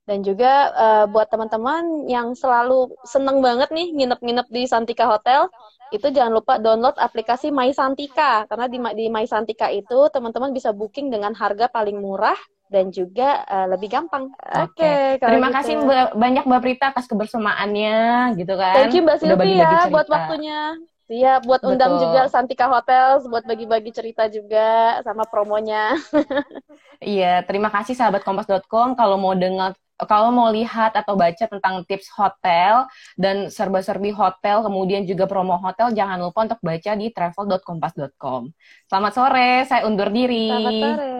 Dan 0.05 0.21
juga 0.21 0.69
uh, 0.77 1.05
buat 1.09 1.33
teman-teman 1.33 2.11
yang 2.13 2.37
selalu 2.37 2.93
seneng 3.09 3.41
banget 3.41 3.73
nih 3.73 3.89
nginep-nginep 4.05 4.53
di 4.53 4.69
Santika 4.69 5.09
Hotel, 5.09 5.49
itu 5.97 6.13
jangan 6.13 6.37
lupa 6.37 6.61
download 6.61 7.01
aplikasi 7.01 7.49
My 7.49 7.73
Santika. 7.73 8.45
Karena 8.53 8.69
di, 8.69 8.77
di 9.01 9.09
My 9.09 9.25
Santika 9.25 9.73
itu 9.73 10.13
teman-teman 10.13 10.53
bisa 10.53 10.77
booking 10.77 11.09
dengan 11.09 11.33
harga 11.33 11.73
paling 11.73 11.97
murah 11.97 12.37
dan 12.73 12.89
juga 12.89 13.45
uh, 13.45 13.69
lebih 13.69 13.93
gampang. 13.93 14.33
Oke. 14.33 14.81
Okay. 14.81 15.21
Terima 15.21 15.53
gitu. 15.53 15.57
kasih 15.61 15.75
Mbak, 15.85 16.09
banyak 16.17 16.45
Mbak 16.49 16.61
Prita 16.65 16.87
atas 16.89 17.05
kebersamaannya 17.05 18.33
gitu 18.41 18.57
kan. 18.57 18.75
Thank 18.81 18.97
you 18.97 19.05
Mbak 19.05 19.21
Silvi 19.21 19.61
ya 19.61 19.93
buat 19.93 20.09
waktunya. 20.09 20.81
Iya, 21.13 21.45
buat 21.45 21.61
undang 21.69 22.01
Betul. 22.01 22.09
juga 22.09 22.21
Santika 22.33 22.67
Hotel 22.73 23.21
buat 23.29 23.45
bagi-bagi 23.45 23.93
cerita 23.93 24.33
juga 24.33 24.97
sama 25.05 25.29
promonya. 25.29 25.93
iya, 27.05 27.45
terima 27.45 27.69
kasih 27.69 27.93
sahabat 27.93 28.25
kompas.com 28.25 28.97
kalau 28.97 29.21
mau 29.21 29.37
dengar 29.37 29.77
kalau 30.09 30.35
mau 30.35 30.49
lihat 30.51 30.95
atau 30.95 31.15
baca 31.15 31.45
tentang 31.47 31.83
tips 31.87 32.09
hotel 32.15 32.87
dan 33.15 33.49
serba-serbi 33.49 34.11
hotel, 34.13 34.63
kemudian 34.65 35.07
juga 35.07 35.25
promo 35.27 35.59
hotel, 35.59 35.93
jangan 35.95 36.19
lupa 36.21 36.47
untuk 36.47 36.61
baca 36.61 36.93
di 36.95 37.11
travel.kompas.com. 37.11 38.53
Selamat 38.87 39.13
sore, 39.13 39.53
saya 39.67 39.87
undur 39.87 40.09
diri. 40.11 40.51
Selamat 40.51 40.81
sore, 40.81 41.13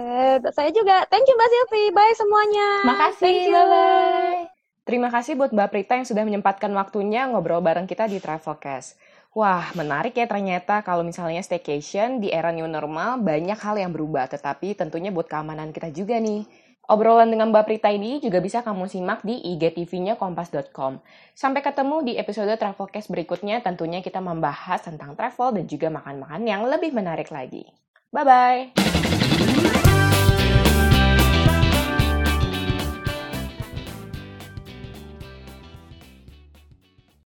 saya 0.53 0.71
juga. 0.71 0.97
Thank 1.09 1.27
you 1.29 1.35
Mbak 1.39 1.49
Silvi, 1.51 1.85
bye 1.95 2.15
semuanya. 2.15 2.69
Makasih, 2.87 3.39
bye-bye. 3.51 4.41
Terima 4.83 5.09
kasih 5.15 5.39
buat 5.39 5.55
Mbak 5.55 5.69
Prita 5.71 5.95
yang 5.95 6.09
sudah 6.11 6.27
menyempatkan 6.27 6.75
waktunya 6.75 7.31
ngobrol 7.31 7.63
bareng 7.63 7.87
kita 7.87 8.11
di 8.11 8.19
Travelcast. 8.19 8.99
Wah, 9.33 9.73
menarik 9.73 10.13
ya 10.13 10.29
ternyata 10.29 10.85
kalau 10.85 11.01
misalnya 11.01 11.41
staycation 11.41 12.21
di 12.21 12.29
era 12.29 12.53
new 12.53 12.69
normal 12.69 13.17
banyak 13.17 13.57
hal 13.57 13.81
yang 13.81 13.89
berubah, 13.89 14.29
tetapi 14.29 14.77
tentunya 14.77 15.09
buat 15.09 15.25
keamanan 15.25 15.73
kita 15.73 15.89
juga 15.89 16.21
nih. 16.21 16.45
Obrolan 16.91 17.31
dengan 17.31 17.55
Mbak 17.55 17.65
Prita 17.71 17.95
ini 17.95 18.19
juga 18.19 18.43
bisa 18.43 18.59
kamu 18.67 18.91
simak 18.91 19.23
di 19.23 19.39
IGTV-nya 19.39 20.19
kompas.com. 20.19 20.99
Sampai 21.31 21.63
ketemu 21.63 22.03
di 22.03 22.13
episode 22.19 22.51
Travelcast 22.59 23.07
berikutnya, 23.07 23.63
tentunya 23.63 24.03
kita 24.03 24.19
membahas 24.19 24.83
tentang 24.83 25.15
travel 25.15 25.63
dan 25.63 25.65
juga 25.71 25.95
makan-makan 25.95 26.43
yang 26.43 26.67
lebih 26.67 26.91
menarik 26.91 27.31
lagi. 27.31 27.71
Bye-bye! 28.11 29.42